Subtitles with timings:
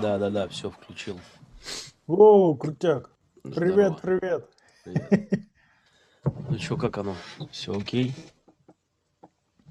[0.00, 1.18] Да-да-да, все включил.
[2.06, 3.10] О, крутяк.
[3.42, 3.98] Привет, Здорово.
[4.02, 4.50] привет.
[4.84, 5.48] Привет.
[6.48, 7.14] Ну чё, как оно?
[7.50, 8.14] Все окей?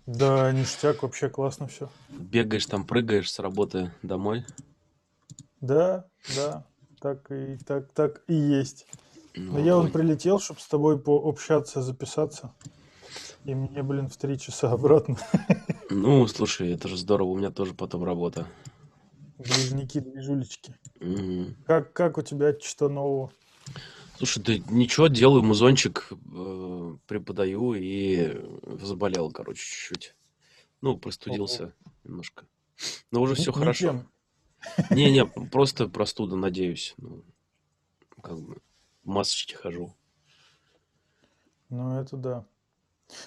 [0.06, 1.90] Да, ништяк, вообще классно все.
[2.10, 4.46] Бегаешь там, прыгаешь с работы домой?
[5.62, 6.06] Да,
[6.36, 6.66] да,
[7.00, 8.88] так и так, так и есть.
[9.36, 12.52] Ну, Но я вон прилетел, чтобы с тобой пообщаться, записаться.
[13.46, 15.18] И мне, блин, в три часа обратно.
[15.92, 18.48] Ну, слушай, это же здорово, у меня тоже потом работа.
[19.40, 20.76] Движники, движулечки.
[21.00, 21.56] Мгм.
[21.66, 23.32] Как, как у тебя что нового?
[24.18, 28.38] Слушай, да ничего, делаю музончик, э, преподаю и
[28.82, 30.16] заболел, короче, чуть-чуть.
[30.82, 32.46] Ну, простудился немножко.
[33.12, 34.06] Но уже Ни- все хорошо.
[34.90, 36.96] Не-не, просто простуда, надеюсь.
[36.98, 37.24] Ну,
[38.22, 38.56] как бы
[39.04, 39.96] в масочке хожу.
[41.70, 42.46] Ну, это да.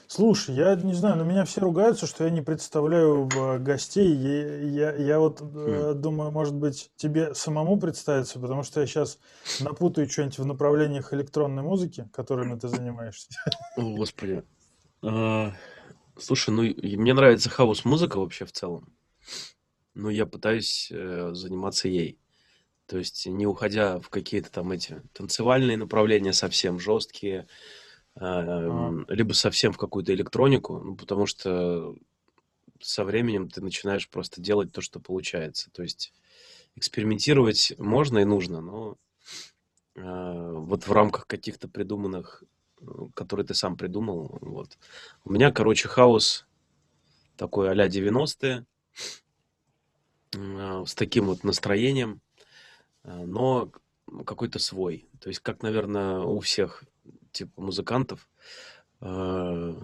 [0.06, 4.14] Слушай, я не знаю, но меня все ругаются, что я не представляю э, гостей.
[4.14, 5.44] Я, я, я вот Хм.
[5.44, 9.18] э, думаю, может быть, тебе самому представиться, потому что я сейчас
[9.60, 13.28] напутаю что-нибудь в направлениях электронной музыки, которыми ты занимаешься.
[13.76, 14.44] О, Господи.
[15.02, 15.52] А,
[16.18, 18.92] Слушай, ну мне нравится хаос-музыка вообще в целом.
[19.94, 22.18] Но я пытаюсь э, заниматься ей.
[22.86, 27.46] То есть не уходя в какие-то там эти танцевальные направления совсем жесткие,
[28.16, 31.94] либо совсем в какую-то электронику, ну, потому что
[32.80, 35.70] со временем ты начинаешь просто делать то, что получается.
[35.72, 36.12] То есть
[36.76, 38.96] экспериментировать можно и нужно, но
[39.96, 42.44] а, вот в рамках каких-то придуманных,
[42.80, 44.78] э, которые ты сам придумал, вот.
[45.24, 46.46] У меня, короче, хаос
[47.36, 48.66] такой а-ля 90-е,
[50.34, 52.20] м, а, с таким вот настроением,
[53.04, 53.70] а, но
[54.26, 55.08] какой-то свой.
[55.20, 56.84] То есть, как, наверное, у всех
[57.32, 58.28] типа музыкантов,
[59.00, 59.74] а,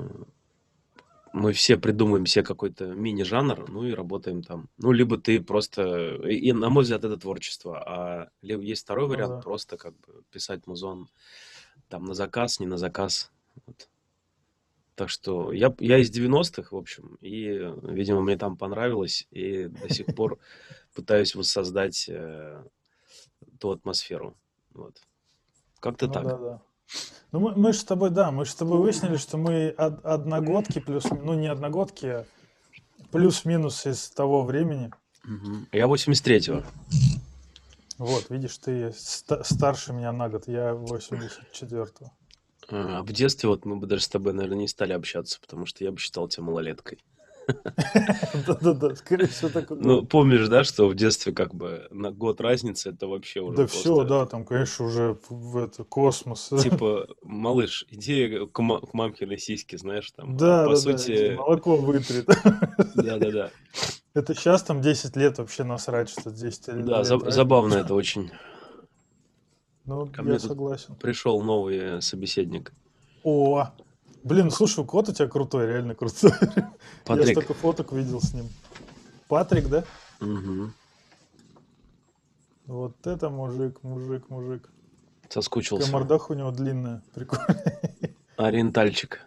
[1.32, 4.68] мы все придумываем себе какой-то мини-жанр, ну и работаем там.
[4.78, 6.16] Ну, либо ты просто...
[6.26, 7.78] И, и, на мой взгляд, это творчество.
[7.78, 9.40] А либо есть второй ну вариант, да.
[9.42, 11.08] просто как бы писать музон
[11.88, 13.30] там на заказ, не на заказ.
[13.66, 13.88] Вот.
[14.94, 19.92] Так что я, я из 90-х, в общем, и, видимо, мне там понравилось, и до
[19.92, 20.38] сих пор
[20.94, 22.64] пытаюсь воссоздать э,
[23.60, 24.36] ту атмосферу.
[24.72, 25.00] Вот.
[25.78, 26.24] Как-то Ну так.
[26.24, 26.62] да, да.
[27.32, 30.04] Ну мы, мы же с тобой, да, мы же с тобой выяснили, что мы од-
[30.04, 32.24] одногодки плюс, ну не одногодки, а
[33.12, 34.90] плюс-минус из того времени.
[35.72, 36.62] Я 83-го.
[37.98, 42.12] Вот, видишь, ты ста- старше меня на год, я 84-го.
[42.70, 45.84] А, В детстве вот мы бы даже с тобой, наверное, не стали общаться, потому что
[45.84, 46.98] я бы считал тебя малолеткой.
[48.46, 52.90] Да-да-да, скорее всего, так Ну, помнишь, да, что в детстве как бы на год разницы,
[52.90, 56.50] это вообще уже Да все, да, там, конечно, уже в это, космос.
[56.62, 60.92] типа, малыш, иди к, ма- к мамкиной сиське, знаешь, там, а Да, по да, да,
[60.92, 62.26] сути, молоко вытрет.
[62.94, 63.50] да-да-да.
[64.14, 67.30] Это сейчас там 10 лет вообще насрать, что 10 Да, лет разница.
[67.30, 68.30] забавно это очень.
[69.86, 70.94] Ну, я согласен.
[71.00, 72.72] пришел новый э, собеседник.
[73.24, 73.66] О,
[74.24, 76.32] блин, слушай, кот у тебя крутой, реально крутой.
[76.56, 76.72] Я
[77.04, 77.30] Патрик.
[77.30, 78.48] столько фоток видел с ним.
[79.28, 79.84] Патрик, да?
[80.20, 80.72] Мгм.
[82.66, 84.62] Вот это мужик, мужик, мужик.
[85.22, 85.90] Такая Соскучился.
[85.90, 87.02] мордаха у него длинная.
[87.14, 87.46] Прикольно.
[88.36, 89.20] Ориентальчик.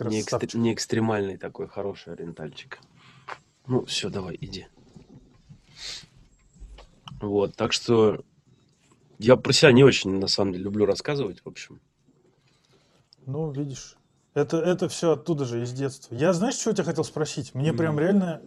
[0.00, 0.54] Не, Красавчик.
[0.54, 2.78] не экстремальный такой, хороший ориентальчик.
[3.66, 4.66] Ну, все, давай, иди.
[7.20, 8.22] Вот, так что
[9.18, 11.80] я про себя не очень, на самом деле, люблю рассказывать, в общем.
[13.26, 13.96] Ну, видишь.
[14.34, 16.14] Это, это все оттуда же, из детства.
[16.14, 17.54] Я, знаешь, что я тебя хотел спросить?
[17.54, 18.00] Мне прям Мгм.
[18.02, 18.42] реально...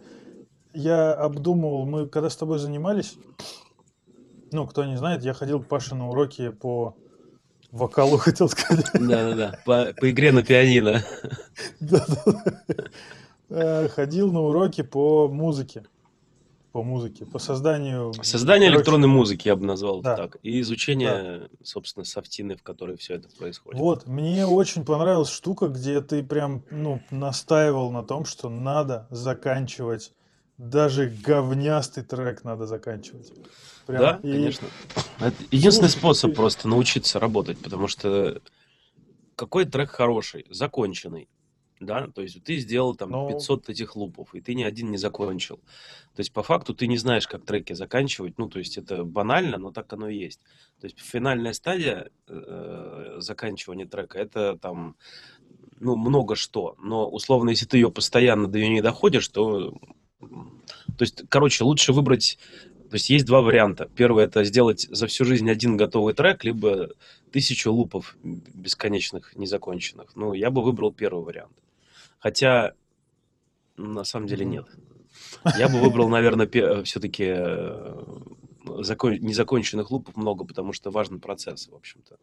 [0.72, 3.16] Я обдумывал, мы когда с тобой занимались,
[4.52, 6.94] ну, кто не знает, я ходил к Паше на уроки по
[7.72, 8.86] вокалу, хотел сказать.
[8.94, 11.02] Да-да-да, по, по игре на пианино.
[11.80, 12.84] Да-да-да.
[13.48, 15.82] Э, Ходил на уроки по музыке.
[16.72, 18.12] По музыке, по созданию...
[18.22, 20.16] Создание короче, электронной музыки, я бы назвал Да.
[20.16, 20.36] так.
[20.44, 23.80] И изучение, собственно, софтины, в которой все это происходит.
[23.80, 30.12] Вот, мне очень понравилась штука, где ты прям, ну, настаивал на том, что надо заканчивать.
[30.58, 33.32] Даже говнястый трек надо заканчивать.
[33.86, 34.00] Прям.
[34.00, 34.68] Да, И, конечно.
[35.18, 38.40] Это единственный слушай, способ ты- просто научиться работать, потому что
[39.34, 41.28] какой трек хороший, законченный,
[41.80, 43.28] да, то есть ты сделал там Ну.
[43.28, 45.56] 500 этих лупов, и ты ни один не закончил.
[46.14, 49.56] То есть по факту ты не знаешь, как треки заканчивать, ну, то есть это банально,
[49.56, 50.40] но так оно и есть.
[50.80, 54.94] То есть финальная стадия э, заканчивания трека, это там,
[55.80, 59.72] ну, много что, но условно, если ты ее постоянно до нее не доходишь, то,
[60.20, 62.38] то есть, короче, лучше выбрать
[62.90, 63.88] то есть есть два варианта.
[63.94, 66.90] Первый это сделать за всю жизнь один готовый трек, либо
[67.30, 70.16] тысячу лупов бесконечных, незаконченных.
[70.16, 71.52] Ну, я бы выбрал первый вариант.
[72.20, 72.74] Хотя,
[73.76, 74.66] на самом деле, нет.
[75.58, 76.46] Я бы выбрал, наверное,
[76.84, 78.02] все-таки э,
[78.82, 79.14] закон...
[79.14, 82.18] незаконченных лупов много, потому что важен процесс, в общем-то.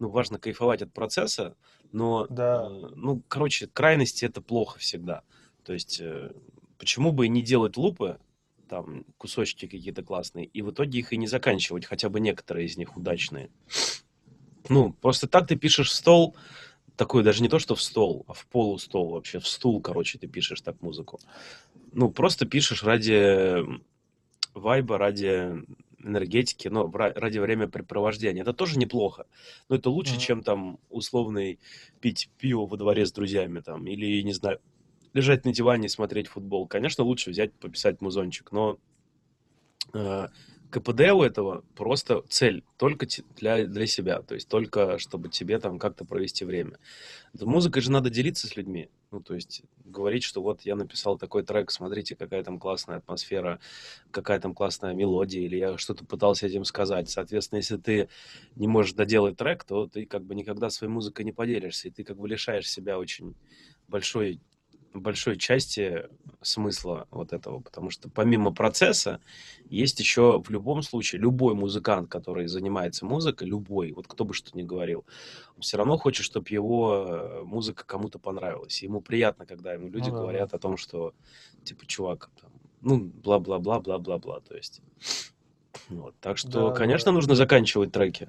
[0.00, 1.56] Ну, важно кайфовать от процесса,
[1.92, 2.66] но, Да.
[2.68, 5.22] э, ну, короче, крайности это плохо всегда.
[5.64, 6.32] То есть, э,
[6.76, 8.18] почему бы и не делать лупы,
[8.68, 12.76] там, кусочки какие-то классные, и в итоге их и не заканчивать, хотя бы некоторые из
[12.76, 13.50] них удачные.
[14.68, 16.36] Ну, просто так ты пишешь в стол,
[16.98, 20.26] такой даже не то, что в стол, а в полустол вообще, в стул, короче, ты
[20.26, 21.20] пишешь так музыку.
[21.92, 23.64] Ну, просто пишешь ради
[24.52, 25.62] вайба, ради
[26.02, 28.42] энергетики, но ради времяпрепровождения.
[28.42, 29.26] Это тоже неплохо.
[29.68, 30.20] Но это лучше, Мгм.
[30.20, 31.60] чем там условный
[32.00, 34.60] пить пиво во дворе с друзьями там, или, не знаю,
[35.14, 36.66] лежать на диване и смотреть футбол.
[36.66, 38.78] Конечно, лучше взять, пописать музончик, но
[39.94, 40.28] э,
[40.70, 43.06] КПД у этого просто цель только
[43.36, 46.78] для, для себя, то есть только чтобы тебе там как-то провести время.
[47.32, 51.16] Да музыкой же надо делиться с людьми, ну то есть говорить, что вот я написал
[51.16, 53.60] такой трек, смотрите, какая там классная атмосфера,
[54.10, 57.08] какая там классная мелодия, или я что-то пытался этим сказать.
[57.08, 58.08] Соответственно, если ты
[58.56, 62.04] не можешь доделать трек, то ты как бы никогда своей музыкой не поделишься, и ты
[62.04, 63.34] как бы лишаешь себя очень
[63.88, 64.40] большой
[65.00, 66.04] большой части
[66.42, 69.20] смысла вот этого, потому что помимо процесса
[69.68, 74.56] есть еще в любом случае любой музыкант, который занимается музыкой, любой, вот кто бы что
[74.56, 75.04] ни говорил,
[75.56, 78.82] он все равно хочет, чтобы его э, музыка кому-то понравилась.
[78.82, 80.22] И Ему приятно, когда ему люди Ну да, да.
[80.22, 81.12] говорят о том, что
[81.64, 84.80] типа чувак, там, ну бла-бла-бла, бла-бла-бла, то есть.
[85.88, 86.14] Вот.
[86.20, 87.16] Так что, Да, конечно, да.
[87.16, 88.28] нужно заканчивать треки.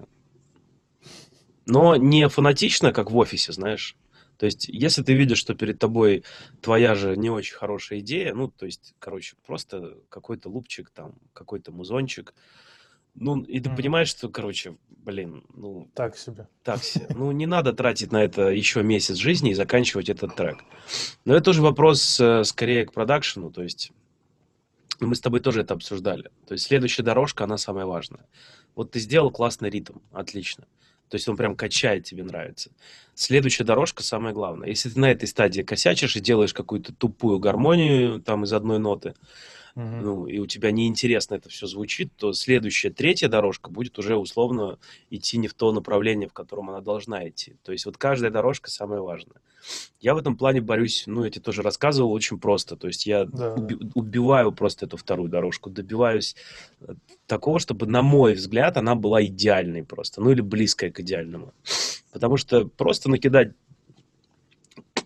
[1.66, 3.96] Но не фанатично, как в офисе, знаешь.
[4.40, 6.24] То есть, если ты видишь, что перед тобой
[6.62, 11.74] твоя же не очень хорошая идея, ну, то есть, короче, просто какой-то лупчик, там, какой-то
[11.74, 12.34] музончик,
[13.16, 16.48] ну, и ты понимаешь, что, короче, блин, ну, Так себе.
[16.64, 17.08] так себе.
[17.10, 20.64] Ну, не надо тратить на это еще месяц жизни и заканчивать этот трек.
[21.26, 23.92] Но это тоже вопрос э, скорее к продакшену, то есть
[25.02, 26.32] мы с тобой тоже это обсуждали.
[26.48, 28.26] То есть следующая дорожка, она самая важная.
[28.74, 30.66] Вот ты сделал классный ритм, отлично.
[31.10, 32.72] То есть он прям качает, тебе нравится.
[33.16, 34.70] Следующая дорожка самое главное.
[34.70, 39.14] Если ты на этой стадии косячишь и делаешь какую-то тупую гармонию там из одной ноты,
[39.80, 40.04] Мгм.
[40.04, 44.78] ну, и у тебя неинтересно это все звучит, то следующая, третья дорожка будет уже условно
[45.10, 47.56] идти не в то направление, в котором она должна идти.
[47.64, 49.38] То есть вот каждая дорожка самая важная.
[50.02, 52.76] Я в этом плане борюсь, ну, я тебе тоже рассказывал, очень просто.
[52.76, 56.36] То есть я Да, уби- убиваю просто эту вторую дорожку, добиваюсь
[56.82, 56.94] э,
[57.28, 61.54] такого, чтобы, на мой взгляд, она была идеальной просто, ну, или близкой к идеальному.
[62.12, 63.52] Потому что просто накидать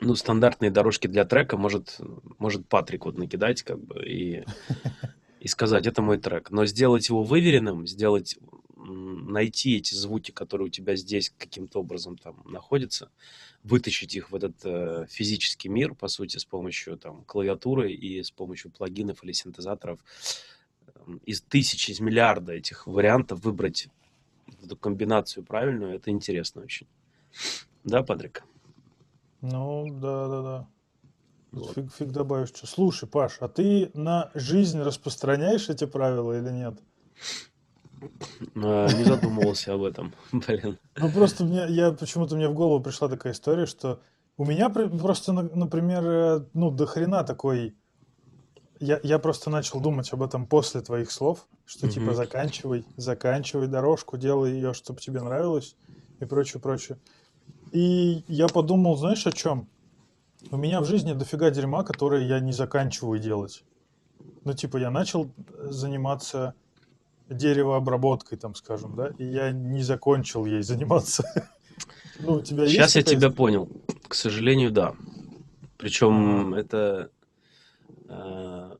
[0.03, 1.99] ну, стандартные дорожки для трека может,
[2.37, 4.43] может Патрик вот накидать, как бы, и,
[5.39, 6.51] и сказать, это мой трек.
[6.51, 8.37] Но сделать его выверенным, сделать,
[8.75, 13.09] найти эти звуки, которые у тебя здесь каким-то образом там находятся,
[13.63, 18.29] вытащить их в этот э, физический мир, по сути, с помощью там клавиатуры и с
[18.29, 19.99] помощью плагинов или синтезаторов,
[20.95, 23.87] эм, из тысяч, из миллиарда этих вариантов выбрать
[24.61, 26.87] эту комбинацию правильную, это интересно очень.
[27.85, 28.43] Да, Патрик?
[29.43, 30.67] Ну, да, да, да.
[31.51, 31.73] Вот.
[31.75, 32.65] Фиг, фиг добавишь что.
[32.65, 36.79] Слушай, Паш, а ты на жизнь распространяешь эти правила или нет?
[38.55, 40.13] А, Не задумывался об этом.
[40.31, 40.79] Блин.
[40.95, 44.01] Ну, просто мне, я почему-то мне в голову пришла такая история, что
[44.37, 47.77] у меня просто, на- например, э, ну, до хрена такой...
[48.79, 54.17] Я, я просто начал думать об этом после твоих слов, что типа заканчивай, заканчивай дорожку,
[54.17, 55.75] делай ее, чтобы тебе нравилось
[56.19, 56.97] и прочее, прочее.
[57.73, 59.67] И я подумал, знаешь, о чем?
[60.51, 63.63] У меня в жизни дофига дерьма, которое я не заканчиваю делать.
[64.45, 66.53] Ну, типа, я начал э, заниматься
[67.29, 71.23] деревообработкой, там, скажем, да, и я не закончил ей заниматься.
[72.19, 73.67] Ну, у тебя Сейчас я тебя понял.
[74.07, 74.93] К сожалению, да.
[75.77, 77.09] Причем это
[78.07, 78.75] э,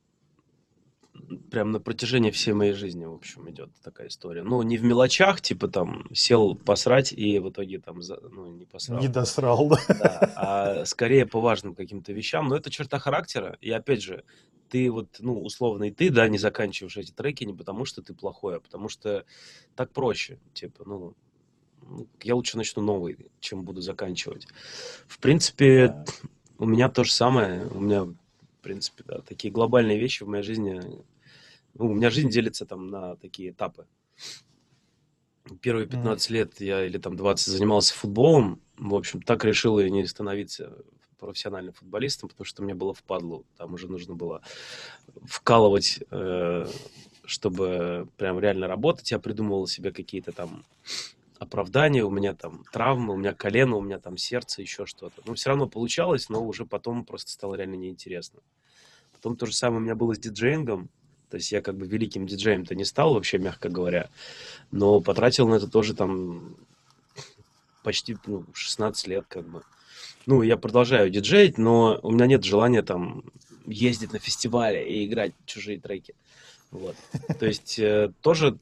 [1.51, 4.44] прям на протяжении всей моей жизни, в общем, идет такая история.
[4.44, 8.65] Ну, не в мелочах, типа там сел посрать и в итоге там, за- ну, не
[8.65, 9.00] посрал.
[9.00, 9.77] Не досрал, да?
[9.88, 12.48] Да, а скорее по важным каким-то вещам.
[12.50, 13.58] Но это черта характера.
[13.62, 14.24] И опять же,
[14.70, 18.13] ты вот, ну, условно, и ты, да, не заканчиваешь эти треки не потому, что ты
[18.13, 19.25] плохой, а потому что
[19.75, 20.39] так проще.
[20.53, 21.13] Типа, ну,
[21.88, 24.48] ну, я лучше начну новый, чем буду заканчивать.
[25.08, 26.06] В принципе, Да.
[26.58, 27.68] у меня то же самое.
[27.68, 28.15] У меня, в
[28.62, 30.82] принципе, да, такие глобальные вещи в моей жизни.
[31.75, 33.88] Ну, у меня жизнь делится там на такие этапы.
[35.62, 35.98] Первые Мгм.
[35.98, 38.62] 15 лет я или там 20 занимался футболом.
[38.77, 40.77] В общем, так решил и не становиться
[41.20, 43.44] профессиональным футболистом, потому что мне было впадло.
[43.58, 44.42] Там уже нужно было
[45.25, 46.68] вкалывать, э,
[47.24, 49.12] чтобы прям реально работать.
[49.12, 50.65] Я придумывал себе какие-то там
[51.39, 55.22] оправдания, у меня там травмы, у меня колено, у меня там сердце, еще что-то.
[55.25, 58.39] Но все равно получалось, но уже потом просто стало реально неинтересно.
[59.13, 60.89] Потом то же самое у меня было с диджеингом.
[61.34, 64.08] То есть я как бы великим диджеем-то не стал вообще, мягко говоря.
[64.70, 66.56] Но потратил на это тоже там
[67.82, 69.63] почти ну, 16 лет как бы.
[70.28, 73.24] Ну, я продолжаю диджеить, но у меня нет желания там
[73.66, 76.13] ездить на фестивале и играть чужие треки.
[76.70, 76.96] Вот.
[77.40, 78.60] То есть э, тоже,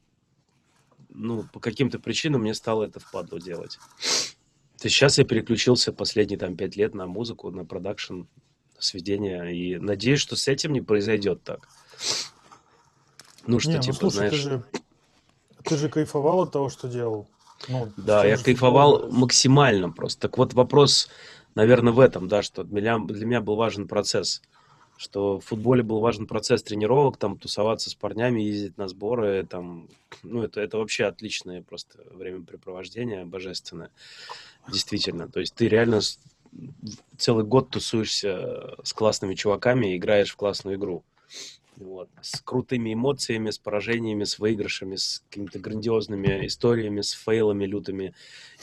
[1.10, 3.80] ну, по каким-то причинам мне стало это впадло делать.
[4.78, 8.22] То есть сейчас я переключился последние там пять лет на музыку, на продакшн,
[8.80, 11.68] сведения, и надеюсь, что с этим не произойдет так.
[13.48, 14.44] Ну, что, Не, ну типа, слушай, ты знаешь...
[14.44, 14.64] же,
[15.64, 17.28] ты же кайфовал от того, что делал.
[17.68, 19.20] Ну, Да, я кайфовал футболом.
[19.20, 20.22] максимально просто.
[20.22, 21.10] Так вот вопрос,
[21.56, 24.42] наверное, в этом, да, что для меня, для меня был важен процесс.
[24.98, 29.88] Что в футболе был важен процесс тренировок, там, тусоваться с парнями, ездить на сборы, там,
[30.22, 33.90] ну, это, это вообще отличное просто времяпрепровождение, божественное,
[34.68, 35.28] действительно.
[35.28, 36.02] То есть ты реально
[37.18, 41.04] целый год тусуешься с классными чуваками и играешь в классную игру.
[41.78, 42.10] Вот.
[42.22, 48.14] С крутыми эмоциями, с поражениями, с выигрышами, с какими-то грандиозными историями, с фейлами лютыми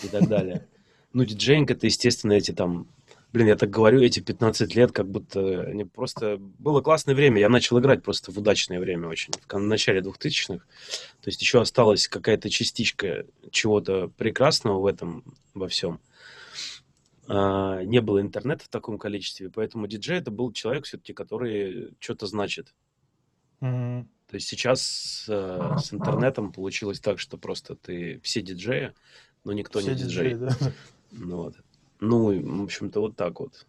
[0.03, 0.67] и так далее.
[1.15, 2.87] Ну, диджейнг это, естественно, эти там...
[3.33, 6.37] Блин, я так говорю, эти 15 лет, как будто они просто...
[6.37, 7.41] Было классное время.
[7.41, 10.59] Я начал играть просто в удачное время очень, в начале 2000-х.
[10.59, 15.25] То есть еще осталась какая-то частичка чего-то прекрасного в этом,
[15.55, 15.99] во всем.
[17.27, 22.27] А, Не было интернета в таком количестве, поэтому диджей это был человек все-таки, который что-то
[22.27, 22.75] значит.
[23.61, 28.93] То есть сейчас э, с интернетом получилось так, что просто ты все диджеи,
[29.45, 30.49] но никто Все не диджеи, диджей.
[30.49, 30.73] да.
[31.12, 31.55] Ну, вот.
[32.00, 33.67] ну, в общем-то, вот так вот.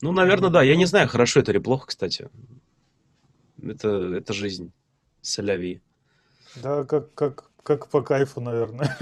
[0.00, 0.62] Ну, наверное, да.
[0.62, 2.30] Я не знаю, хорошо это или плохо, кстати.
[3.60, 4.72] Это, это жизнь.
[5.22, 5.82] Соляви.
[6.62, 8.96] Да, как, как, как по кайфу, наверное.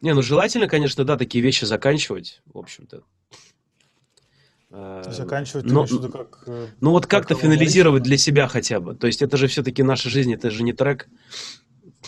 [0.00, 3.04] Не, ну желательно, конечно, да, такие вещи заканчивать, в общем-то.
[4.76, 6.42] Э, Заканчивать, но- виду, как...
[6.46, 8.96] э, Ну вот как-то финализировать для себя хотя бы.
[8.96, 11.08] То есть это же все-таки наша жизнь, это же не трек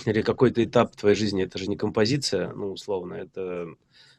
[0.04, 3.68] или какой-то этап твоей жизни, это же не композиция, ну условно, это,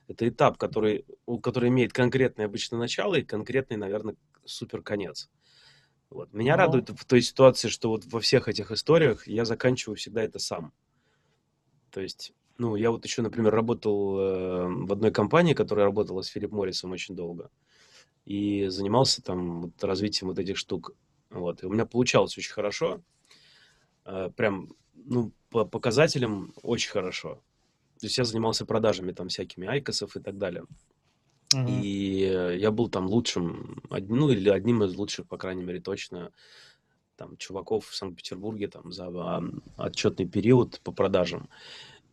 [0.07, 1.05] это этап, который,
[1.43, 5.29] который имеет конкретное обычно начало и конкретный, наверное, супер конец.
[6.09, 6.31] Вот.
[6.33, 6.59] Меня Ну.
[6.59, 10.71] радует в той ситуации, что вот во всех этих историях я заканчиваю всегда это сам.
[11.91, 16.27] То есть, ну, я вот еще, например, работал э, в одной компании, которая работала с
[16.27, 17.49] Филипп Моррисом очень долго,
[18.27, 20.91] и занимался там вот развитием вот этих штук.
[21.29, 21.63] Вот.
[21.63, 23.01] И у меня получалось очень хорошо.
[24.05, 27.41] Э, Прям, ну, по показателям очень хорошо.
[27.99, 30.65] То есть я занимался продажами там всякими айкосов и так далее.
[31.53, 31.67] мгм.
[31.67, 36.31] И я был там лучшим, ну или одним из лучших, по крайней мере, точно,
[37.15, 39.41] там, чуваков в Санкт-Петербурге там за
[39.77, 41.49] отчетный период по продажам.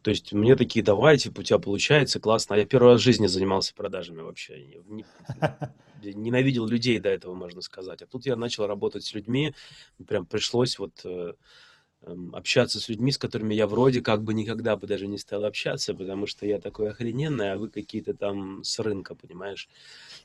[0.04, 2.56] То есть мне такие, давай, типа, у тебя получается, классно.
[2.56, 4.82] А я первый раз в жизни занимался продажами вообще.
[6.02, 8.02] Ненавидел людей до этого, можно сказать.
[8.02, 9.54] А тут я начал работать с людьми,
[10.06, 11.32] прям пришлось вот э,
[12.32, 15.94] общаться с людьми, с которыми я вроде как бы никогда бы даже не стал общаться,
[15.94, 19.68] потому что я такой охрененный, а вы какие-то там с рынка, понимаешь?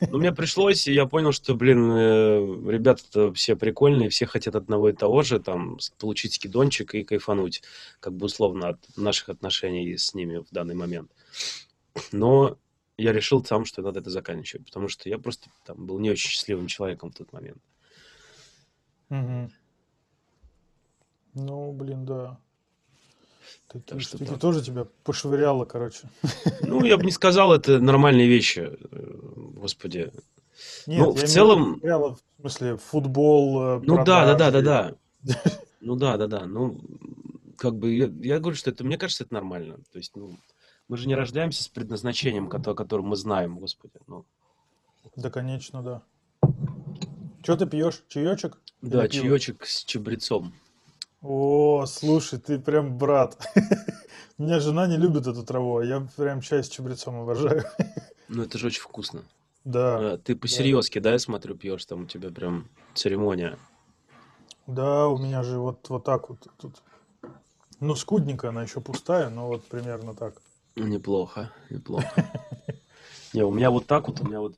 [0.02, 4.90] Но мне пришлось, и я понял, что, блин, э, ребята все прикольные, все хотят одного
[4.90, 7.64] и того же, там, получить скидончик и кайфануть,
[8.00, 11.12] как бы условно от наших отношений с ними в данный момент.
[12.12, 12.58] Но
[12.98, 16.30] я решил сам, что надо это заканчивать, потому что я просто там был не очень
[16.30, 17.62] счастливым человеком в тот момент.
[19.10, 19.52] Мгм.
[21.34, 22.38] Ну, блин, да.
[23.68, 24.40] Такие Так что штуки так.
[24.40, 26.10] тоже тебя пошвыряло, короче.
[26.62, 28.60] Ну, я бы не сказал, это нормальные вещи,
[28.92, 29.14] э,
[29.56, 30.12] господи.
[30.88, 34.96] Нет, Ну, в целом- пошвыряло, в смысле, футбол, э, Ну да, да, да, да, да.
[35.82, 36.46] Ну да, да, да.
[36.46, 36.80] Ну,
[37.58, 39.78] как бы я, я говорю, что это, мне кажется, это нормально.
[39.92, 40.36] То есть, ну,
[40.88, 43.94] мы же не рождаемся с предназначением, кото- которое мы знаем, господи.
[44.08, 44.26] Ну,
[45.16, 46.02] Да, конечно, да.
[47.44, 48.04] Что ты пьешь?
[48.10, 48.58] Чаечек?
[48.82, 50.54] да, чаечек с чабрецом.
[51.22, 53.38] О, слушай, ты прям брат.
[54.38, 57.64] У меня жена не любит эту траву, а я прям чай с чабрецом обожаю.
[58.32, 59.24] Ну, это же очень вкусно.
[59.66, 63.58] Да, А, Ты по-серьезки, да, я смотрю, пьешь, там у тебя прям церемония.
[64.68, 66.84] да, у меня же вот, вот так вот тут.
[67.80, 70.36] Ну, скудненько, она еще пустая, но вот примерно так.
[70.76, 72.08] Неплохо, неплохо.
[73.34, 74.56] Не, у меня вот так вот, у меня вот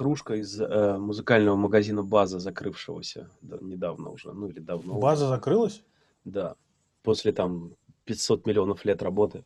[0.00, 4.94] кружка из э, музыкального магазина «База», закрывшегося да, недавно уже, ну или давно.
[4.94, 5.02] уже.
[5.02, 5.82] База закрылась?
[6.24, 6.56] Да,
[7.02, 7.74] после там
[8.06, 9.44] 500 миллионов лет работы.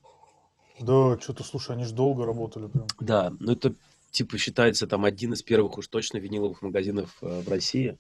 [0.78, 2.86] Да, что-то, слушай, они же долго работали прям.
[3.00, 3.74] Да, ну это
[4.12, 7.98] типа считается там один из первых уж точно виниловых магазинов э, в России.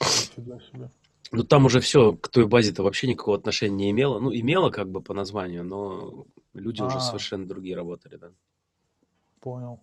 [0.00, 0.90] Нифига себе.
[1.32, 4.20] Ну там уже все к той базе-то вообще никакого отношения не имело.
[4.20, 7.00] Ну, имело как бы по названию, но люди уже А.
[7.00, 8.30] совершенно другие работали, да.
[9.40, 9.80] Понял.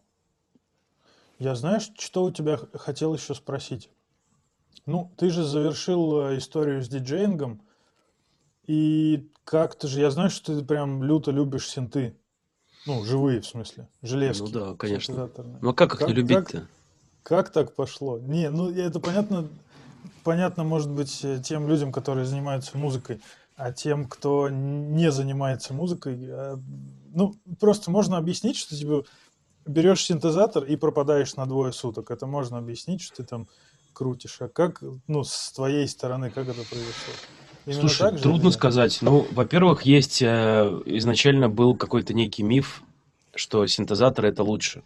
[1.40, 3.90] Я знаешь, что у тебя хотел еще спросить?
[4.86, 7.62] Ну, ты же завершил э, историю с диджеингом,
[8.66, 12.16] и как-то же, я знаю, что ты прям люто любишь синты.
[12.86, 15.30] Ну, живые, в смысле, Ну железки, да, конечно.
[15.62, 16.68] Ну а как их не Как, как, любить-то?
[17.24, 18.18] как так пошло?
[18.18, 19.50] Не, ну это понятно,
[20.24, 23.22] понятно, может быть, э, тем людям, которые занимаются музыкой,
[23.58, 26.58] а тем, кто не занимается музыкой, э,
[27.14, 29.04] ну, просто можно объяснить, что типа
[29.68, 32.12] берешь синтезатор и пропадаешь на двое суток.
[32.12, 33.48] Это можно объяснить, что ты там
[33.94, 34.38] крутишь.
[34.42, 37.14] А как, ну, с твоей стороны, как это произошло?
[37.66, 38.54] Именно Слушай, так же трудно или...
[38.54, 39.00] сказать.
[39.02, 42.82] Ну, во-первых, есть э, изначально был какой-то некий миф,
[43.36, 44.84] что синтезатор это лучше.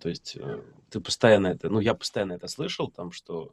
[0.00, 3.52] То есть э, ты постоянно это, ну я постоянно это слышал, там, что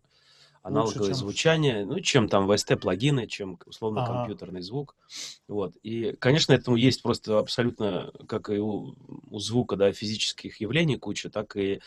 [0.67, 1.15] Лучше, аналоговое чем...
[1.15, 4.13] звучание, ну чем там VST-плагины, чем условно Ага.
[4.13, 4.95] компьютерный звук.
[5.47, 5.75] Вот.
[5.83, 8.95] И, конечно, этому есть просто абсолютно, как и у,
[9.29, 11.79] у звука, да, физических явлений куча, так и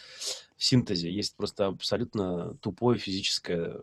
[0.57, 3.81] в синтезе есть просто абсолютно тупое физическое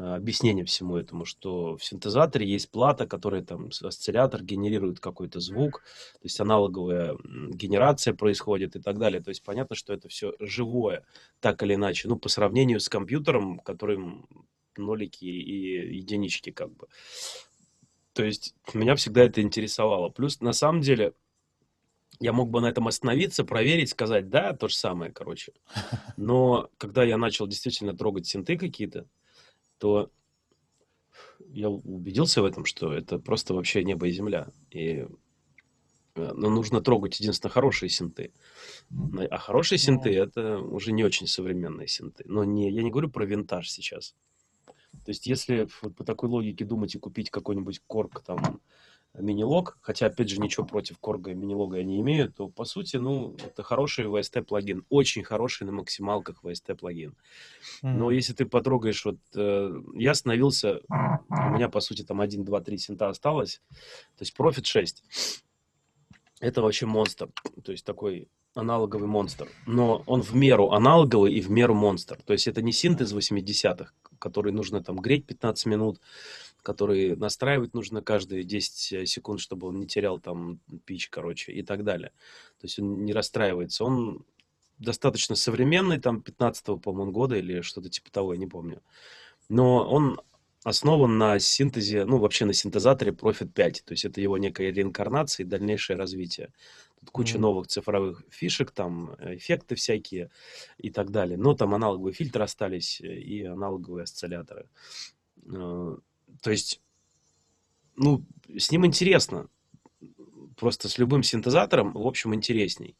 [0.00, 5.82] объяснение всему этому, что в синтезаторе есть плата, которая там, осциллятор генерирует какой-то звук,
[6.14, 9.20] то есть аналоговая генерация происходит и так далее.
[9.22, 11.04] То есть понятно, что это все живое,
[11.40, 14.26] так или иначе, ну, по сравнению с компьютером, которым
[14.76, 16.86] нолики и единички как бы.
[18.12, 20.08] То есть меня всегда это интересовало.
[20.08, 21.14] Плюс, на самом деле,
[22.18, 25.52] я мог бы на этом остановиться, проверить, сказать, да, то же самое, короче.
[26.16, 29.06] Но когда я начал действительно трогать синты какие-то,
[29.80, 30.10] то
[31.48, 34.48] я убедился в этом, что это просто вообще небо и земля.
[34.70, 35.06] И
[36.14, 38.32] э, ну, нужно трогать единственно хорошие синты.
[39.30, 42.24] А хорошие синты Ну, это уже не очень современные синты.
[42.26, 44.14] Но не, я не говорю про винтаж сейчас.
[45.04, 48.60] То есть, если вот по такой логике думать и купить какой-нибудь корг там
[49.14, 52.96] мини-лог, хотя, опять же, ничего против корга и мини-лога я не имею, то, по сути,
[52.96, 57.14] ну, это хороший VST-плагин, очень хороший на максималках VST-плагин.
[57.82, 62.60] Но если ты потрогаешь, вот э, я остановился, у меня, по сути, там 1, 2,
[62.60, 63.60] 3 синта осталось,
[64.16, 65.02] то есть Profit 6.
[66.40, 67.28] Это вообще монстр,
[67.62, 69.48] то есть такой аналоговый монстр.
[69.66, 72.18] Но он в меру аналоговый и в меру монстр.
[72.24, 76.00] То есть это не синт из 80-х, который нужно там греть 15 минут,
[76.62, 81.84] который настраивать нужно каждые 10 секунд, чтобы он не терял там пич, короче, и так
[81.84, 82.10] далее.
[82.60, 83.84] То есть он не расстраивается.
[83.84, 84.24] Он
[84.78, 88.82] достаточно современный, там 15-го, по-моему, года или что-то типа того, я не помню.
[89.48, 90.20] Но он
[90.64, 93.82] основан на синтезе, ну, вообще на синтезаторе Profit 5.
[93.84, 96.52] То есть это его некая реинкарнация и дальнейшее развитие.
[97.00, 97.42] Тут куча Мгм.
[97.42, 100.30] новых цифровых фишек, там э, эффекты всякие
[100.76, 101.38] и так далее.
[101.38, 104.66] Но там аналоговые фильтры остались э, и аналоговые осцилляторы.
[106.40, 106.80] То есть,
[107.96, 108.24] ну,
[108.56, 109.48] с ним интересно.
[110.56, 112.96] Просто с любым синтезатором, в общем, интересней.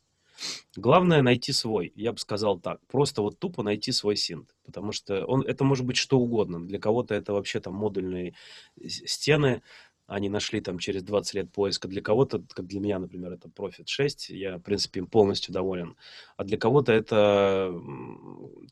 [0.74, 2.80] Главное найти свой, я бы сказал так.
[2.86, 4.54] Просто вот тупо найти свой синт.
[4.64, 6.66] Потому что он, это может быть что угодно.
[6.66, 8.34] Для кого-то это вообще там модульные
[8.86, 9.62] стены,
[10.10, 11.86] они нашли там через 20 лет поиска.
[11.86, 15.94] Для кого-то, как для меня, например, это Profit 6, я, в принципе, им полностью доволен.
[16.36, 17.72] А для кого-то это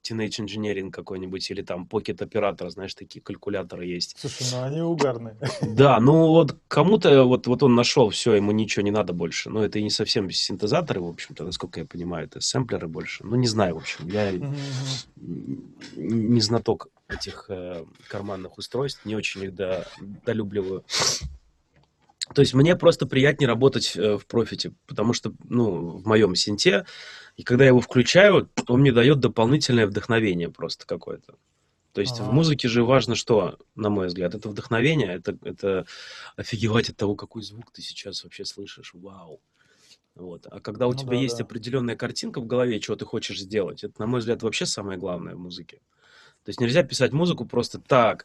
[0.03, 4.17] Teenage Engineering какой-нибудь или там Pocket Operator, знаешь, такие калькуляторы есть.
[4.19, 5.37] Слушай, ну они угарные.
[5.63, 9.49] Да, ну вот кому-то вот, вот он нашел, все, ему ничего не надо больше.
[9.49, 13.25] Но это и не совсем синтезаторы, в общем-то, насколько я понимаю, это сэмплеры больше.
[13.25, 14.33] Ну, не знаю, в общем, я
[15.97, 19.87] не знаток этих э, карманных устройств, не очень их до-
[20.25, 20.85] долюбливаю.
[22.35, 26.85] То есть мне просто приятнее работать э, в профите, потому что, ну, в моем синте,
[27.37, 31.37] и когда я его включаю, он мне дает дополнительное вдохновение просто какое-то.
[31.93, 32.33] То есть в Ага.
[32.33, 35.87] музыке же важно что, на мой взгляд, это вдохновение, это, это
[36.37, 39.41] офигевать от того, какой звук ты сейчас вообще слышишь, вау.
[40.15, 40.47] Вот.
[40.51, 41.45] А когда у Ну тебя да, есть да.
[41.45, 45.35] определенная картинка в голове, чего ты хочешь сделать, это, на мой взгляд, вообще самое главное
[45.35, 45.81] в музыке.
[46.49, 48.25] То есть нельзя писать музыку просто так.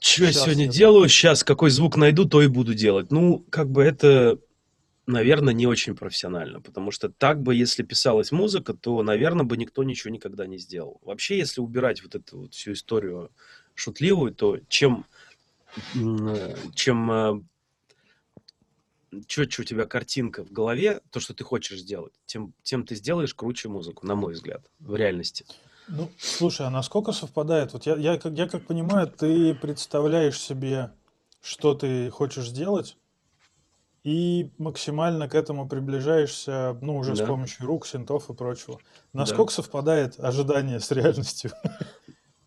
[0.00, 0.70] Что я сегодня я...
[0.70, 1.08] делаю?
[1.08, 3.10] Сейчас какой звук найду, то и буду делать.
[3.10, 4.38] Ну, как бы это,
[5.06, 9.82] наверное, не очень профессионально, потому что так бы, если писалась музыка, то, наверное, бы никто
[9.82, 11.00] ничего никогда не сделал.
[11.02, 13.32] Вообще, если убирать вот эту вот всю историю
[13.74, 15.04] шутливую, то чем,
[15.96, 17.42] э, чем э,
[19.26, 23.34] четче у тебя картинка в голове, то, что ты хочешь сделать, тем, тем ты сделаешь
[23.34, 25.46] круче музыку, на мой взгляд, в реальности.
[25.88, 27.72] Ну, слушай, а насколько совпадает?
[27.72, 30.92] Вот я, я, как, я как понимаю, ты представляешь себе,
[31.42, 32.96] что ты хочешь сделать,
[34.04, 38.78] и максимально к этому приближаешься, ну, уже с Да, помощью рук, синтов и прочего.
[39.14, 39.20] да.
[39.20, 41.52] Насколько совпадает ожидание с реальностью?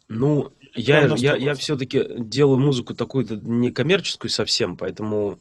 [0.07, 5.39] Ну, я, я, я все-таки делаю музыку такую-то некоммерческую совсем, поэтому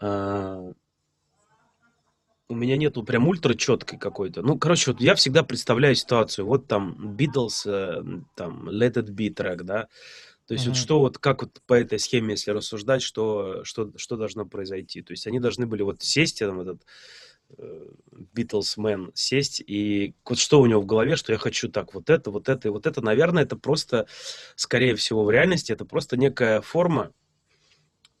[0.00, 0.72] э,
[2.52, 4.42] у меня нету прям ультра четкой какой-то.
[4.42, 6.46] Ну, короче, вот я всегда представляю ситуацию.
[6.46, 8.02] Вот там Beatles, э,
[8.36, 9.88] там Let It Be трек, да.
[10.46, 10.68] То есть mm-hmm.
[10.68, 15.00] вот что вот, как вот по этой схеме, если рассуждать, что, что, что должно произойти.
[15.00, 16.82] То есть они должны были вот сесть, там этот
[18.34, 22.10] Beatles Man сесть и вот что у него в голове, что я хочу так, вот
[22.10, 23.00] это, вот это и вот это.
[23.02, 24.06] Наверное, это просто,
[24.56, 27.12] скорее всего, в реальности это просто некая форма,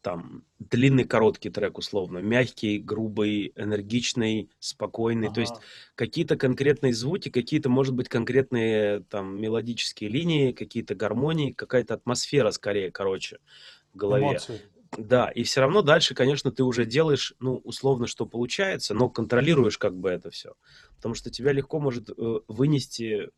[0.02, 5.34] там, длинный, короткий трек, условно, мягкий, грубый, энергичный, спокойный, ага.
[5.36, 5.54] то есть
[5.94, 12.90] какие-то конкретные звуки, какие-то, может быть, конкретные там мелодические линии, какие-то гармонии, какая-то атмосфера, скорее,
[12.90, 13.38] короче,
[13.94, 14.24] в голове.
[14.32, 14.60] Эмоции.
[14.98, 19.78] Да, и все равно дальше, конечно, ты уже делаешь, ну, условно, что получается, но контролируешь
[19.78, 20.52] как бы это все.
[20.96, 23.30] Потому что тебя легко может э, вынести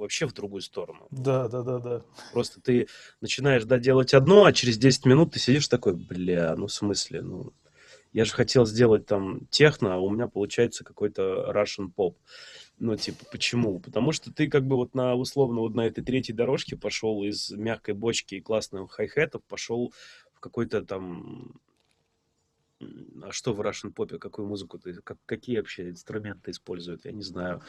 [0.00, 1.06] вообще в другую сторону.
[1.10, 2.02] Да, да, да, да.
[2.32, 2.88] Просто ты
[3.20, 7.52] начинаешь доделать одно, а через 10 минут ты сидишь такой, бля, ну в смысле, ну
[8.12, 12.18] я же хотел сделать там техно, а у меня получается какой-то Russian поп.
[12.78, 13.78] Ну, типа, почему?
[13.78, 17.50] Потому что ты как бы вот на, условно, вот на этой третьей дорожке пошел из
[17.50, 19.92] мягкой бочки и классных хай-хетов, пошел
[20.40, 21.52] какой-то там...
[23.22, 27.22] А что в Russian Pop, какую музыку ты, как, какие вообще инструменты используют, я не
[27.22, 27.60] знаю.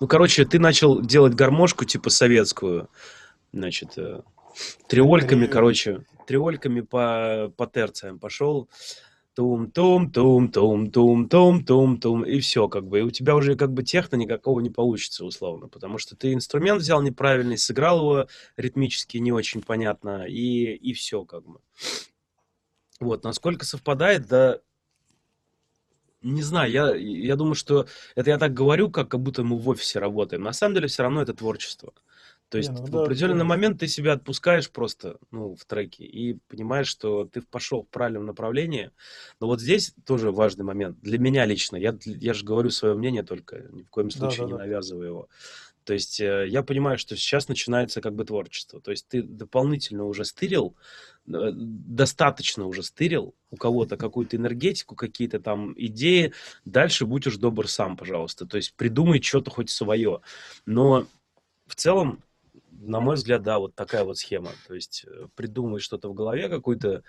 [0.00, 2.90] Ну, короче, ты начал делать гармошку, типа, советскую,
[3.52, 4.22] значит, э,
[4.88, 8.68] триольками, короче, триольками по, по терциям пошел,
[9.34, 15.24] тум-тум-тум-тум-тум-тум-тум-тум, и все, как бы, и у тебя уже как бы техно никакого не получится,
[15.24, 20.92] условно, потому что ты инструмент взял неправильный, сыграл его ритмически не очень понятно, и, и
[20.92, 21.60] все, как бы
[23.00, 24.60] вот насколько совпадает да
[26.20, 29.68] не знаю, я, я думаю, что это я так говорю, как, как будто мы в
[29.68, 30.42] офисе работаем.
[30.42, 31.92] На самом деле все равно это творчество.
[32.48, 33.44] То есть не, ну, в да, определенный да.
[33.44, 38.24] момент ты себя отпускаешь просто ну, в треке и понимаешь, что ты пошел в правильном
[38.24, 38.90] направлении.
[39.38, 40.98] Но вот здесь тоже важный момент.
[41.00, 44.44] Для меня лично, я, я же говорю свое мнение только, ни в коем случае да,
[44.44, 44.58] да, не да.
[44.64, 45.28] навязываю его.
[45.88, 48.78] То есть э, я понимаю, что сейчас начинается как бы творчество.
[48.78, 50.76] То есть ты дополнительно уже стырил,
[51.26, 56.34] э, достаточно уже стырил у кого-то какую-то энергетику, какие-то там идеи.
[56.66, 58.44] Дальше будь уж добр сам, пожалуйста.
[58.44, 60.20] То есть придумай что-то хоть свое.
[60.66, 61.06] Но
[61.66, 62.22] в целом
[62.70, 64.50] на мой взгляд, да, вот такая вот схема.
[64.66, 67.02] То есть э, придумывать что-то в голове, какую-то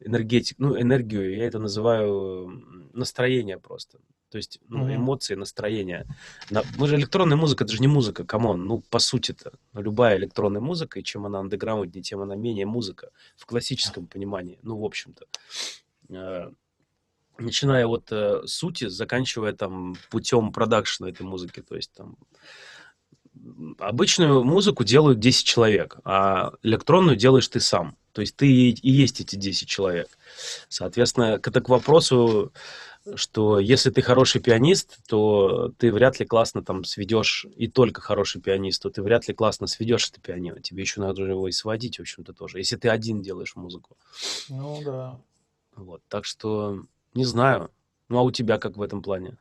[0.00, 4.00] энергетику, ну, энергию, я это называю настроение просто.
[4.30, 6.06] То есть ну, эмоции, настроение.
[6.50, 8.66] Мы же электронная музыка, это же не музыка, come on.
[8.66, 13.46] Ну, по сути-то, любая электронная музыка, и чем она андеграунднее, тем она менее музыка в
[13.46, 14.58] классическом понимании.
[14.62, 15.24] Ну, в общем-то.
[16.10, 16.50] Э,
[17.38, 21.62] начиная от э, сути, заканчивая там путем продакшена этой музыки.
[21.62, 22.16] То есть там
[23.78, 27.96] обычную музыку делают 10 человек, а электронную делаешь ты сам.
[28.12, 30.08] То есть ты и есть эти 10 человек.
[30.68, 32.52] Соответственно, это к вопросу,
[33.14, 38.40] что если ты хороший пианист, то ты вряд ли классно там сведешь, и только хороший
[38.40, 40.60] пианист, то ты вряд ли классно сведешь это пианино.
[40.60, 43.96] Тебе еще надо его и сводить, в общем-то, тоже, если ты один делаешь музыку.
[44.48, 45.18] Ну да.
[45.76, 46.82] Вот, так что
[47.14, 47.70] не знаю.
[48.08, 49.36] Ну а у тебя как в этом плане?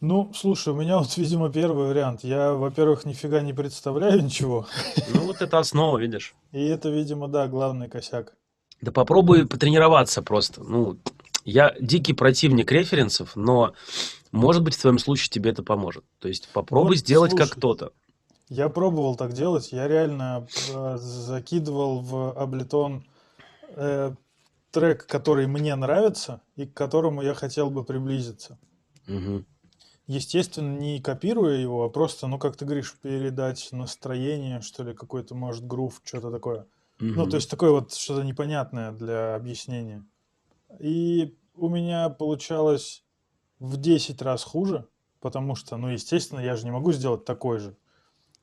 [0.00, 2.24] Ну, слушай, у меня вот, видимо, первый вариант.
[2.24, 4.66] Я, во-первых, нифига не представляю ничего.
[5.14, 6.34] Ну, вот это основа, видишь.
[6.52, 8.34] И это, видимо, да, главный косяк.
[8.80, 10.62] Да попробуй потренироваться просто.
[10.62, 10.98] Ну,
[11.44, 13.74] я дикий противник референсов, но,
[14.32, 16.04] может быть, в твоем случае тебе это поможет.
[16.18, 17.92] То есть попробуй вот, сделать слушай, как кто-то.
[18.48, 19.72] Я пробовал так делать.
[19.72, 23.02] Я реально э, закидывал в Ableton
[23.70, 24.14] э,
[24.70, 28.58] трек, который мне нравится и к которому я хотел бы приблизиться.
[29.08, 29.44] Угу
[30.06, 35.34] естественно, не копируя его, а просто, ну, как ты говоришь, передать настроение, что ли, какой-то,
[35.34, 36.66] может, грув, что-то такое.
[37.00, 37.06] Угу.
[37.06, 40.04] Ну, то есть такое вот что-то непонятное для объяснения.
[40.80, 43.04] И у меня получалось
[43.58, 44.86] в 10 раз хуже,
[45.20, 47.76] потому что, ну, естественно, я же не могу сделать такой же.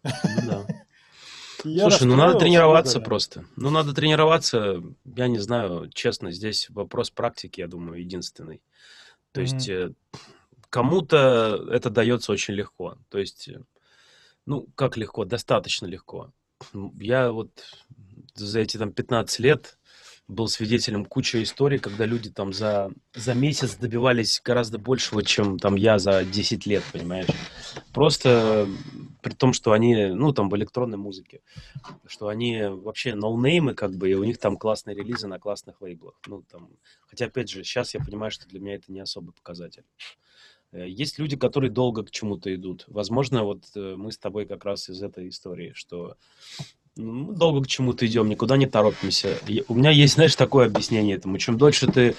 [0.04, 0.12] Ну
[0.48, 0.66] да.
[1.62, 3.46] Слушай, ну надо тренироваться просто.
[3.56, 8.64] Ну надо тренироваться, я не знаю, честно, здесь вопрос практики, я думаю, единственный.
[9.32, 9.94] То есть э,
[10.72, 12.98] Кому-то это дается очень легко.
[13.10, 13.62] То есть, э,
[14.46, 15.26] ну, как легко?
[15.26, 16.32] Достаточно легко.
[16.98, 17.52] Я вот
[18.36, 19.78] за эти там 15 лет
[20.32, 25.76] был свидетелем кучи историй, когда люди там за, за месяц добивались гораздо большего, чем там
[25.76, 27.28] я за 10 лет, понимаешь?
[27.94, 28.68] Просто
[29.22, 31.42] при том, что они, ну, там в электронной музыке,
[32.08, 36.16] что они вообще ноунеймы, как бы, и у них там классные релизы на классных лейблах.
[36.28, 36.70] Ну, там,
[37.08, 39.84] хотя, опять же, сейчас я понимаю, что для меня это не особый показатель.
[40.72, 42.86] Э, есть люди, которые долго к чему-то идут.
[42.88, 46.16] Возможно, вот э, мы с тобой как раз из этой истории, что
[46.98, 49.38] Мы долго к чему-то идем, никуда не торопимся.
[49.48, 51.38] И У меня есть, знаешь, такое объяснение этому.
[51.38, 52.16] Чем дольше ты